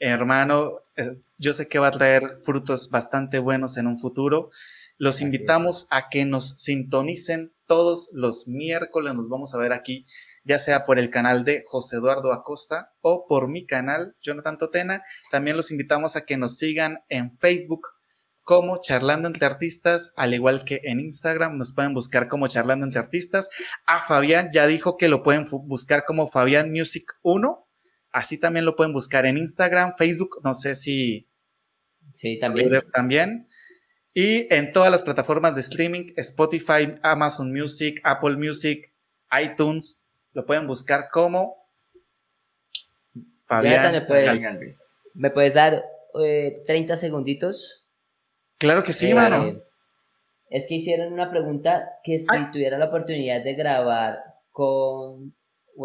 [0.00, 4.50] hermano, eh, yo sé que va a traer frutos bastante buenos en un futuro.
[4.98, 9.14] Los invitamos a que nos sintonicen todos los miércoles.
[9.14, 10.04] Nos vamos a ver aquí
[10.48, 15.02] ya sea por el canal de José Eduardo Acosta o por mi canal, Jonathan Totena.
[15.30, 17.86] También los invitamos a que nos sigan en Facebook
[18.42, 22.98] como Charlando entre Artistas, al igual que en Instagram nos pueden buscar como Charlando entre
[22.98, 23.50] Artistas.
[23.84, 27.68] A Fabián ya dijo que lo pueden buscar como Fabián Music 1.
[28.10, 31.28] Así también lo pueden buscar en Instagram, Facebook, no sé si...
[32.14, 32.70] Sí, también.
[32.90, 33.47] También.
[34.20, 38.92] Y en todas las plataformas de streaming, Spotify, Amazon Music, Apple Music,
[39.40, 40.02] iTunes,
[40.32, 41.68] lo pueden buscar como
[43.44, 43.92] Fabián.
[43.92, 44.44] ¿me puedes,
[45.14, 45.84] ¿me puedes dar
[46.66, 47.86] 30 eh, segunditos?
[48.58, 49.46] Claro que sí, mano.
[49.46, 49.62] Eh,
[50.50, 54.18] es que hicieron una pregunta que si tuviera la oportunidad de grabar
[54.50, 55.32] con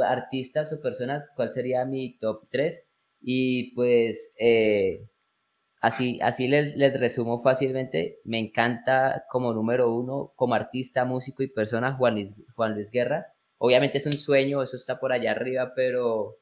[0.03, 2.84] artistas o personas, ¿cuál sería mi top 3?
[3.21, 5.05] Y pues eh,
[5.84, 8.19] así, así les, les resumo fácilmente.
[8.23, 12.15] Me encanta como número uno, como artista, músico y persona, Juan
[12.55, 13.34] Juan Luis Guerra.
[13.57, 16.38] Obviamente es un sueño, eso está por allá arriba, pero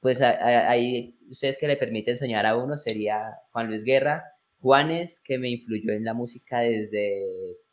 [0.00, 4.24] pues ahí ustedes que le permiten soñar a uno sería Juan Luis Guerra,
[4.60, 7.22] Juanes, que me influyó en la música desde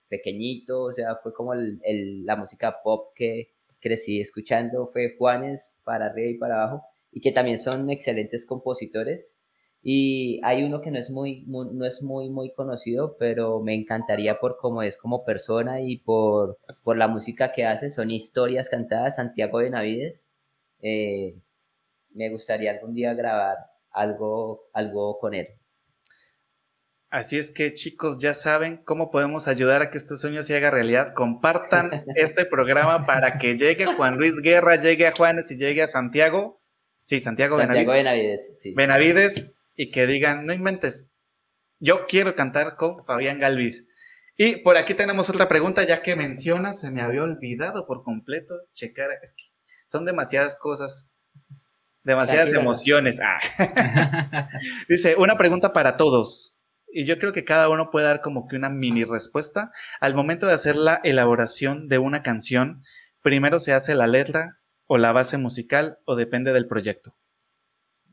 [0.08, 6.30] pequeñito, o sea, fue como la música pop que crecí escuchando, fue Juanes para arriba
[6.30, 9.41] y para abajo, y que también son excelentes compositores.
[9.84, 14.40] Y hay uno que no es muy, no es muy, muy conocido, pero me encantaría
[14.40, 17.90] por cómo es como persona y por, por la música que hace.
[17.90, 20.36] Son historias cantadas, Santiago de Navides.
[20.84, 21.36] Eh,
[22.14, 23.58] me gustaría algún día grabar
[23.90, 25.48] algo, algo con él.
[27.10, 30.70] Así es que chicos, ya saben cómo podemos ayudar a que este sueño se haga
[30.70, 31.14] realidad.
[31.16, 35.88] Compartan este programa para que llegue Juan Luis Guerra, llegue a Juanes y llegue a
[35.88, 36.62] Santiago.
[37.04, 38.60] Sí, Santiago, Santiago Benavides.
[38.60, 38.74] Sí.
[38.76, 39.52] Benavides
[39.82, 41.10] y que digan, no inventes,
[41.80, 43.88] yo quiero cantar con Fabián Galvis.
[44.38, 48.54] Y por aquí tenemos otra pregunta, ya que menciona, se me había olvidado por completo
[48.74, 49.46] checar, es que
[49.88, 51.10] son demasiadas cosas,
[52.04, 53.20] demasiadas emociones.
[53.24, 54.50] Ah.
[54.88, 56.56] Dice, una pregunta para todos.
[56.88, 59.72] Y yo creo que cada uno puede dar como que una mini respuesta.
[60.00, 62.84] Al momento de hacer la elaboración de una canción,
[63.24, 67.16] primero se hace la letra o la base musical o depende del proyecto.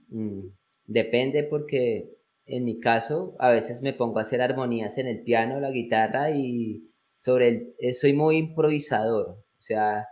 [0.09, 0.58] Mm.
[0.89, 2.17] Depende porque
[2.47, 6.31] en mi caso a veces me pongo a hacer armonías en el piano, la guitarra
[6.31, 9.29] y sobre el, eh, soy muy improvisador.
[9.29, 10.09] O sea,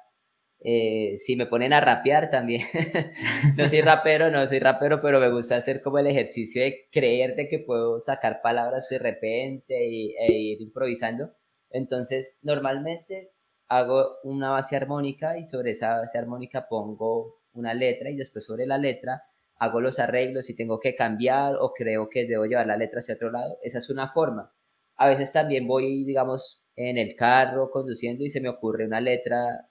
[0.60, 2.60] eh, si me ponen a rapear también,
[3.56, 7.36] no soy rapero, no soy rapero, pero me gusta hacer como el ejercicio de creer
[7.36, 11.32] de que puedo sacar palabras de repente y, e ir improvisando.
[11.70, 13.32] Entonces, normalmente
[13.68, 18.66] hago una base armónica y sobre esa base armónica pongo una letra y después sobre
[18.66, 19.22] la letra
[19.58, 23.14] hago los arreglos y tengo que cambiar o creo que debo llevar la letra hacia
[23.14, 23.58] otro lado.
[23.62, 24.52] Esa es una forma.
[24.96, 29.68] A veces también voy, digamos, en el carro conduciendo y se me ocurre una letra.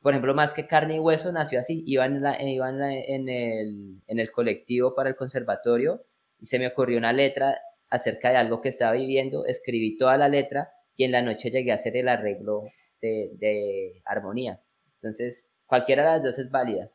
[0.00, 1.82] Por ejemplo, más que carne y hueso nació así.
[1.86, 6.04] Iba en, en, el, en el colectivo para el conservatorio
[6.38, 7.58] y se me ocurrió una letra
[7.90, 9.44] acerca de algo que estaba viviendo.
[9.46, 12.62] Escribí toda la letra y en la noche llegué a hacer el arreglo
[13.00, 14.60] de, de armonía.
[14.96, 16.90] Entonces, cualquiera de las dos es válida.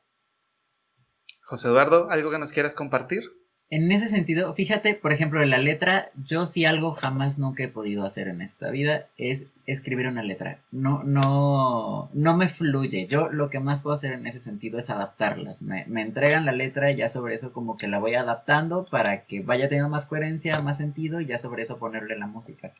[1.51, 3.23] José Eduardo, ¿algo que nos quieras compartir?
[3.69, 7.67] En ese sentido, fíjate, por ejemplo, en la letra, yo sí algo jamás nunca he
[7.67, 10.59] podido hacer en esta vida es escribir una letra.
[10.71, 13.05] No, no, no me fluye.
[13.07, 15.61] Yo lo que más puedo hacer en ese sentido es adaptarlas.
[15.61, 19.25] Me, me entregan la letra y ya sobre eso como que la voy adaptando para
[19.25, 22.71] que vaya teniendo más coherencia, más sentido y ya sobre eso ponerle la música.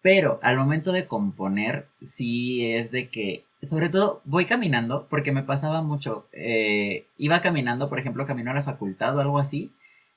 [0.00, 5.42] Pero al momento de componer, sí es de que, sobre todo, voy caminando, porque me
[5.42, 6.28] pasaba mucho.
[6.32, 9.72] Eh, iba caminando, por ejemplo, camino a la facultad o algo así,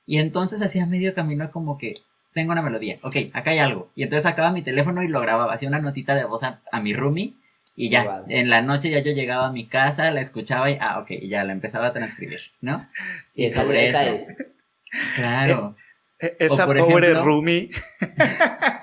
[0.06, 1.96] y entonces hacía medio camino como que
[2.34, 3.90] tengo una melodía, ok, acá hay algo.
[3.96, 6.94] Y entonces sacaba mi teléfono y lo grababa, hacía una notita de voz a, mi
[6.94, 7.34] roomie
[7.76, 11.00] y ya, en la noche ya yo llegaba a mi casa, la escuchaba y, ah,
[11.00, 12.88] ok, ya la empezaba a transcribir, ¿no?
[13.36, 14.18] y sobre eso.
[15.16, 15.76] Claro.
[16.20, 17.72] E, e, esa pobre roomie.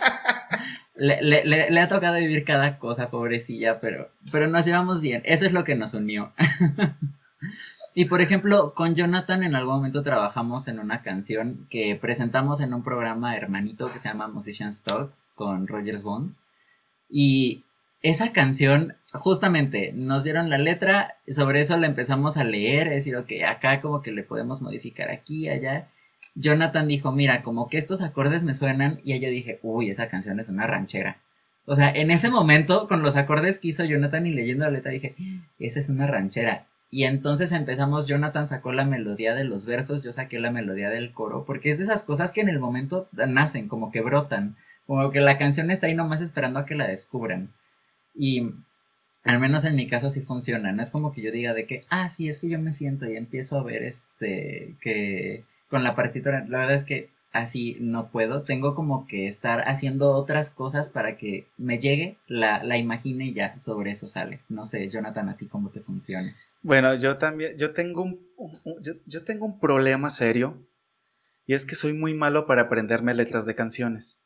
[0.98, 5.22] Le, ha tocado vivir cada cosa, pobrecilla, pero, pero nos llevamos bien.
[5.24, 6.32] Eso es lo que nos unió.
[7.94, 12.72] Y por ejemplo, con Jonathan en algún momento trabajamos en una canción que presentamos en
[12.72, 16.36] un programa hermanito que se llama Musician's Talk con Rogers Bond.
[17.10, 17.64] Y
[18.02, 23.16] esa canción, justamente, nos dieron la letra, sobre eso la empezamos a leer, es decir,
[23.16, 25.88] ok, acá como que le podemos modificar aquí, allá.
[26.40, 30.38] Jonathan dijo, mira, como que estos acordes me suenan, y yo dije, uy, esa canción
[30.38, 31.18] es una ranchera.
[31.66, 34.92] O sea, en ese momento, con los acordes que hizo Jonathan y leyendo la letra,
[34.92, 35.16] dije,
[35.58, 36.66] esa es una ranchera.
[36.90, 41.12] Y entonces empezamos, Jonathan sacó la melodía de los versos, yo saqué la melodía del
[41.12, 45.10] coro, porque es de esas cosas que en el momento nacen, como que brotan, como
[45.10, 47.50] que la canción está ahí nomás esperando a que la descubran.
[48.14, 48.52] Y
[49.24, 51.84] al menos en mi caso sí funciona, no es como que yo diga de que,
[51.90, 55.94] ah, sí, es que yo me siento y empiezo a ver este, que con la
[55.94, 60.90] partitura, la verdad es que así no puedo, tengo como que estar haciendo otras cosas
[60.90, 64.40] para que me llegue, la, la imagine y ya sobre eso sale.
[64.48, 66.34] No sé, Jonathan, a ti cómo te funciona.
[66.62, 68.20] Bueno, yo también, yo tengo un,
[69.06, 70.66] yo, tengo un problema serio
[71.46, 74.20] y es que soy muy malo para aprenderme letras de canciones.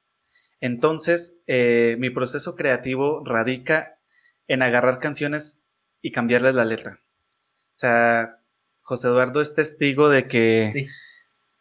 [0.60, 3.98] Entonces, eh, mi proceso creativo radica
[4.48, 5.60] en agarrar canciones
[6.00, 7.00] y cambiarles la letra.
[7.02, 8.40] O sea,
[8.80, 10.88] José Eduardo es testigo de que,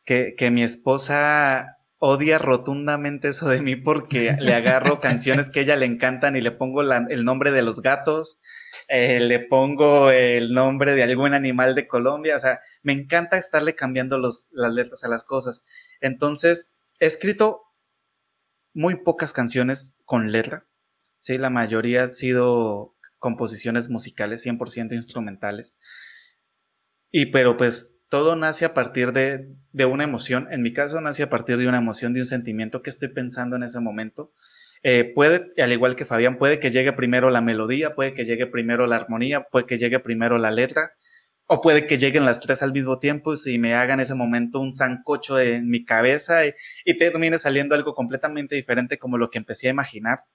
[0.05, 5.61] que, que mi esposa odia rotundamente eso de mí porque le agarro canciones que a
[5.61, 8.39] ella le encantan y le pongo el nombre de los gatos,
[8.87, 13.75] eh, le pongo el nombre de algún animal de Colombia, o sea, me encanta estarle
[13.75, 15.63] cambiando los, las letras a las cosas.
[15.99, 17.61] Entonces, he escrito
[18.73, 20.65] muy pocas canciones con letra,
[21.19, 25.77] sí, la mayoría han sido composiciones musicales, 100% instrumentales.
[27.11, 29.47] Y pero pues todo nace a partir de,
[29.85, 30.49] una emoción.
[30.51, 33.55] En mi caso, nace a partir de una emoción, de un sentimiento que estoy pensando
[33.55, 34.33] en ese momento.
[34.83, 38.47] Eh, puede, al igual que Fabián, puede que llegue primero la melodía, puede que llegue
[38.47, 40.91] primero la armonía, puede que llegue primero la letra,
[41.45, 44.59] o puede que lleguen las tres al mismo tiempo y me hagan en ese momento
[44.59, 46.53] un zancocho en mi cabeza y,
[46.83, 50.25] y termine saliendo algo completamente diferente como lo que empecé a imaginar.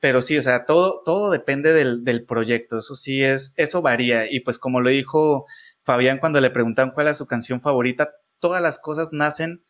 [0.00, 4.28] Pero sí, o sea, todo, todo depende del, del proyecto, eso sí es, eso varía.
[4.28, 5.46] Y pues como lo dijo
[5.84, 9.64] Fabián cuando le preguntan cuál es su canción favorita, todas las cosas nacen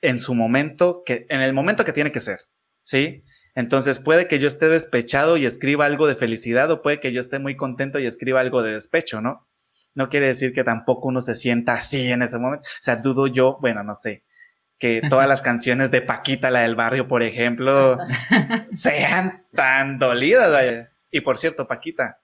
[0.00, 2.38] en su momento, que, en el momento que tiene que ser,
[2.80, 3.24] ¿sí?
[3.54, 7.20] Entonces puede que yo esté despechado y escriba algo de felicidad o puede que yo
[7.20, 9.48] esté muy contento y escriba algo de despecho, ¿no?
[9.94, 12.68] No quiere decir que tampoco uno se sienta así en ese momento.
[12.68, 14.24] O sea, dudo yo, bueno, no sé,
[14.78, 17.98] que todas las canciones de Paquita, la del barrio, por ejemplo,
[18.70, 20.88] sean tan dolidas.
[21.10, 22.19] Y por cierto, Paquita,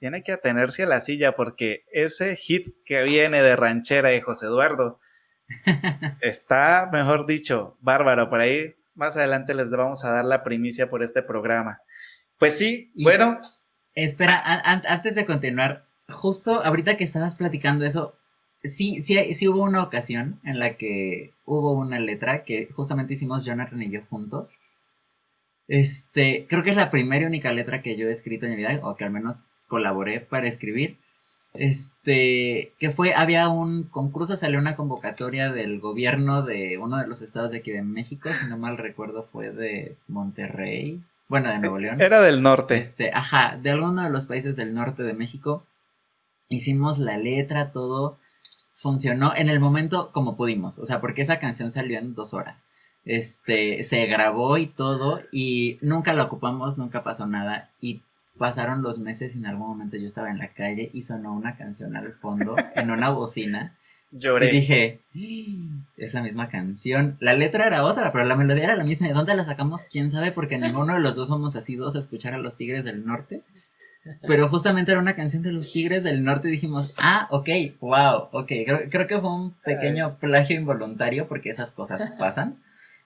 [0.00, 4.46] tiene que atenerse a la silla porque ese hit que viene de ranchera de José
[4.46, 4.98] Eduardo
[6.22, 8.30] está, mejor dicho, bárbaro.
[8.30, 11.80] Por ahí más adelante les vamos a dar la primicia por este programa.
[12.38, 13.40] Pues sí, bueno.
[13.94, 18.16] Espera, antes de continuar, justo ahorita que estabas platicando eso,
[18.64, 23.44] sí, sí, sí hubo una ocasión en la que hubo una letra que justamente hicimos
[23.44, 24.54] Jonathan y yo juntos.
[25.68, 28.56] Este, creo que es la primera y única letra que yo he escrito en mi
[28.56, 30.98] vida, o que al menos colaboré para escribir.
[31.54, 37.22] Este, que fue, había un concurso, salió una convocatoria del gobierno de uno de los
[37.22, 41.78] estados de aquí de México, si no mal recuerdo fue de Monterrey, bueno, de Nuevo
[41.78, 42.00] León.
[42.00, 42.76] Era del norte.
[42.76, 45.64] Este, ajá, de alguno de los países del norte de México.
[46.48, 48.18] Hicimos la letra, todo
[48.74, 52.62] funcionó en el momento como pudimos, o sea, porque esa canción salió en dos horas.
[53.04, 58.02] Este, se grabó y todo, y nunca la ocupamos, nunca pasó nada, y
[58.40, 61.58] pasaron los meses y en algún momento yo estaba en la calle y sonó una
[61.58, 63.76] canción al fondo en una bocina.
[64.12, 64.48] Lloré.
[64.48, 65.00] Y dije,
[65.98, 67.18] es la misma canción.
[67.20, 69.08] La letra era otra, pero la melodía era la misma.
[69.08, 69.84] ¿De dónde la sacamos?
[69.84, 70.32] ¿Quién sabe?
[70.32, 73.42] Porque ninguno de los dos somos así dos a escuchar a los Tigres del Norte.
[74.26, 77.48] Pero justamente era una canción de los Tigres del Norte y dijimos, ah, ok,
[77.80, 78.48] wow, ok.
[78.48, 82.56] Creo, creo que fue un pequeño plagio involuntario porque esas cosas pasan.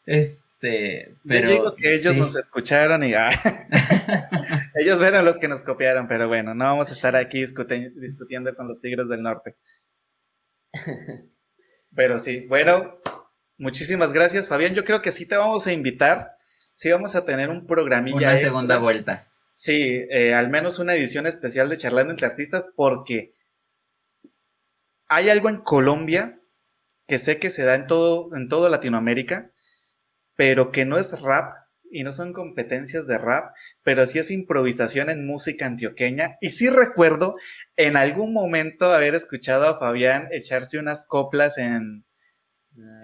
[0.07, 1.49] Es, este, pero.
[1.49, 3.31] Yo digo que ellos nos escucharon y ah,
[4.75, 8.67] ellos fueron los que nos copiaron, pero bueno, no vamos a estar aquí discutiendo con
[8.67, 9.57] los Tigres del Norte.
[11.95, 12.99] Pero sí, bueno,
[13.57, 14.75] muchísimas gracias, Fabián.
[14.75, 16.37] Yo creo que sí te vamos a invitar.
[16.73, 18.17] sí vamos a tener un programilla.
[18.17, 19.31] Una segunda vuelta.
[19.53, 23.35] Sí, eh, al menos una edición especial de Charlando entre Artistas porque
[25.07, 26.41] hay algo en Colombia
[27.07, 29.53] que sé que se da en todo, en todo Latinoamérica,
[30.35, 31.55] pero que no es rap
[31.95, 36.37] y no son competencias de rap, pero sí es improvisación en música antioqueña.
[36.41, 37.37] Y sí recuerdo
[37.77, 42.05] en algún momento haber escuchado a Fabián echarse unas coplas en...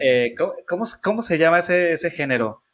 [0.01, 0.35] Eh,
[0.67, 2.65] ¿cómo, se llama ese, ese género?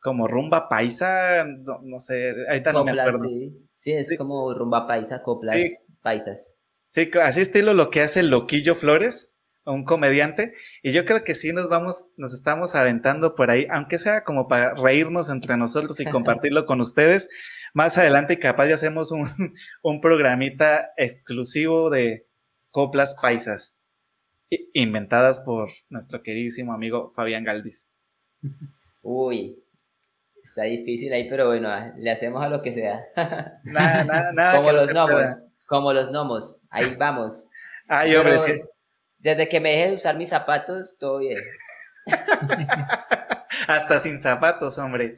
[0.00, 3.28] Como rumba paisa, no, sé, ahorita no me acuerdo.
[3.74, 5.58] Sí, es como rumba paisa, coplas
[6.00, 6.54] paisas.
[6.88, 9.34] Sí, así estilo lo que hace Loquillo Flores
[9.72, 13.98] un comediante, y yo creo que sí nos vamos, nos estamos aventando por ahí, aunque
[13.98, 17.28] sea como para reírnos entre nosotros y compartirlo con ustedes.
[17.74, 19.28] Más adelante capaz ya hacemos un,
[19.82, 22.26] un programita exclusivo de
[22.70, 23.74] coplas paisas,
[24.72, 27.88] inventadas por nuestro queridísimo amigo Fabián Galvis.
[29.02, 29.62] Uy,
[30.42, 33.04] está difícil ahí, pero bueno, le hacemos a lo que sea.
[33.64, 34.56] Nada, nada, nada.
[34.56, 37.50] como los gnomos, como los gnomos, ahí vamos.
[37.86, 38.52] Ay, hombre, sí.
[39.18, 41.38] Desde que me dejé de usar mis zapatos, todo bien.
[43.68, 45.16] Hasta sin zapatos, hombre.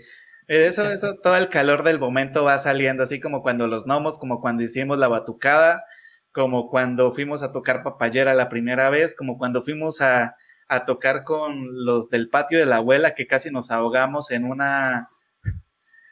[0.48, 4.40] Eso, eso, todo el calor del momento va saliendo, así como cuando los gnomos, como
[4.40, 5.84] cuando hicimos la batucada,
[6.32, 10.36] como cuando fuimos a tocar papayera la primera vez, como cuando fuimos a,
[10.66, 15.10] a tocar con los del patio de la abuela, que casi nos ahogamos en una,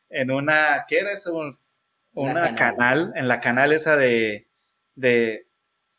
[0.08, 1.52] en una, ¿qué era eso?
[2.12, 3.12] Una canal.
[3.16, 4.48] en la canal esa de,
[4.94, 5.48] de,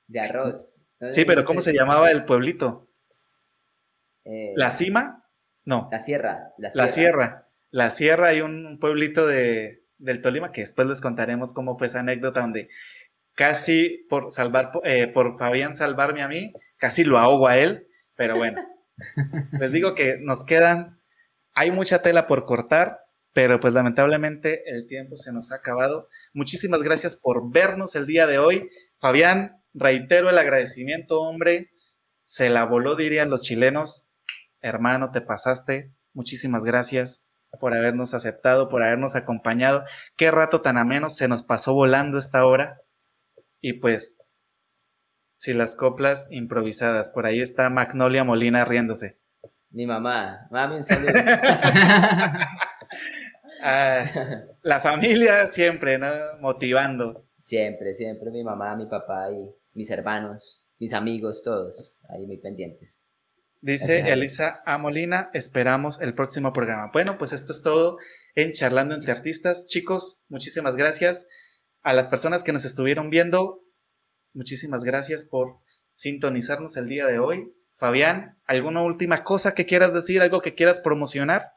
[0.07, 0.78] de arroz.
[1.07, 2.89] Sí, pero ¿cómo se llamaba el pueblito?
[4.25, 5.29] Eh, ¿La cima?
[5.63, 5.87] No.
[5.91, 6.53] La sierra.
[6.57, 7.47] La sierra.
[7.71, 8.27] La sierra.
[8.27, 12.69] hay un pueblito de, del Tolima que después les contaremos cómo fue esa anécdota donde
[13.35, 18.35] casi por salvar, eh, por Fabián salvarme a mí, casi lo ahogo a él, pero
[18.35, 18.61] bueno.
[19.59, 20.99] les digo que nos quedan,
[21.53, 22.99] hay mucha tela por cortar,
[23.31, 26.09] pero pues lamentablemente el tiempo se nos ha acabado.
[26.33, 28.69] Muchísimas gracias por vernos el día de hoy.
[28.97, 31.71] Fabián, reitero el agradecimiento, hombre.
[32.23, 34.07] Se la voló, dirían los chilenos.
[34.61, 35.93] Hermano, te pasaste.
[36.13, 37.23] Muchísimas gracias
[37.59, 39.83] por habernos aceptado, por habernos acompañado.
[40.15, 42.81] Qué rato tan ameno se nos pasó volando esta hora.
[43.61, 44.17] Y pues,
[45.37, 49.19] si las coplas improvisadas, por ahí está Magnolia Molina riéndose.
[49.71, 51.13] Mi mamá, mami, un saludo.
[53.61, 54.05] Ah,
[54.61, 56.07] la familia siempre, ¿no?
[56.39, 57.25] Motivando.
[57.39, 63.05] Siempre, siempre mi mamá, mi papá y mis hermanos, mis amigos, todos ahí muy pendientes.
[63.61, 64.77] Dice Elisa A.
[64.77, 66.89] Molina, esperamos el próximo programa.
[66.91, 67.97] Bueno, pues esto es todo
[68.35, 69.67] en Charlando entre Artistas.
[69.67, 71.29] Chicos, muchísimas gracias.
[71.81, 73.63] A las personas que nos estuvieron viendo,
[74.33, 75.59] muchísimas gracias por
[75.93, 77.53] sintonizarnos el día de hoy.
[77.71, 81.53] Fabián, ¿alguna última cosa que quieras decir, algo que quieras promocionar?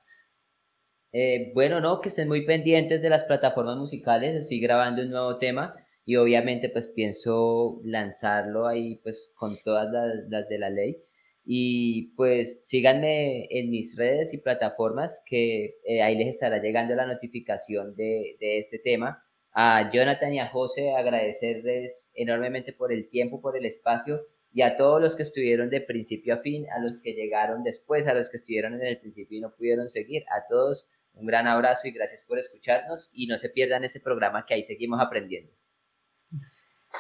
[1.10, 4.36] Eh, bueno, no, que estén muy pendientes de las plataformas musicales.
[4.36, 5.74] Estoy grabando un nuevo tema
[6.04, 9.88] y obviamente pues pienso lanzarlo ahí pues con todas
[10.28, 11.02] las, de la ley
[11.44, 17.06] y pues síganme en mis redes y plataformas que eh, ahí les estará llegando la
[17.06, 19.24] notificación de, de, este tema.
[19.52, 24.20] A Jonathan y a José agradecerles enormemente por el tiempo, por el espacio
[24.52, 28.06] y a todos los que estuvieron de principio a fin, a los que llegaron después,
[28.06, 31.46] a los que estuvieron en el principio y no pudieron seguir, a todos un gran
[31.46, 35.52] abrazo y gracias por escucharnos y no se pierdan este programa que ahí seguimos aprendiendo.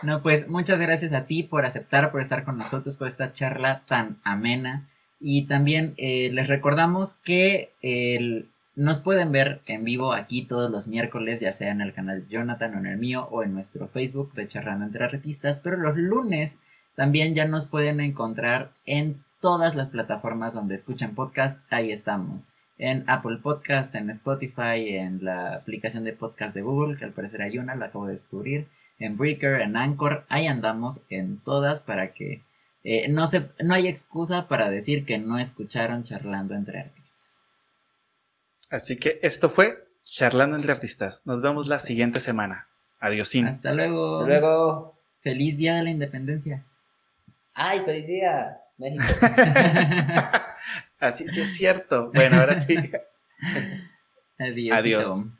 [0.02, 3.82] No, pues muchas gracias a ti por aceptar, por estar con nosotros con esta charla
[3.86, 4.88] tan amena.
[5.20, 7.72] Y también eh, les recordamos que
[8.74, 12.74] nos pueden ver en vivo aquí todos los miércoles, ya sea en el canal Jonathan
[12.74, 16.58] o en el mío o en nuestro Facebook de Charlando entre Artistas, pero los lunes
[16.96, 22.46] también ya nos pueden encontrar en todas las plataformas donde escuchan podcast, ahí estamos.
[22.78, 27.42] En Apple Podcast, en Spotify, en la aplicación de podcast de Google, que al parecer
[27.42, 28.66] hay una, la acabo de descubrir
[29.04, 32.42] en Breaker, en Anchor, ahí andamos en todas para que
[32.84, 37.42] eh, no, se, no hay excusa para decir que no escucharon charlando entre artistas.
[38.70, 41.22] Así que esto fue Charlando entre Artistas.
[41.24, 42.68] Nos vemos la siguiente semana.
[42.98, 43.34] Adiós.
[43.34, 44.20] Hasta luego.
[44.20, 44.98] Hasta luego.
[45.20, 46.64] Feliz Día de la Independencia.
[47.54, 49.04] Ay, feliz día, México.
[50.98, 52.10] Así sí es cierto.
[52.14, 52.76] Bueno, ahora sí.
[54.38, 54.78] Adiós.
[54.78, 55.32] Adiós.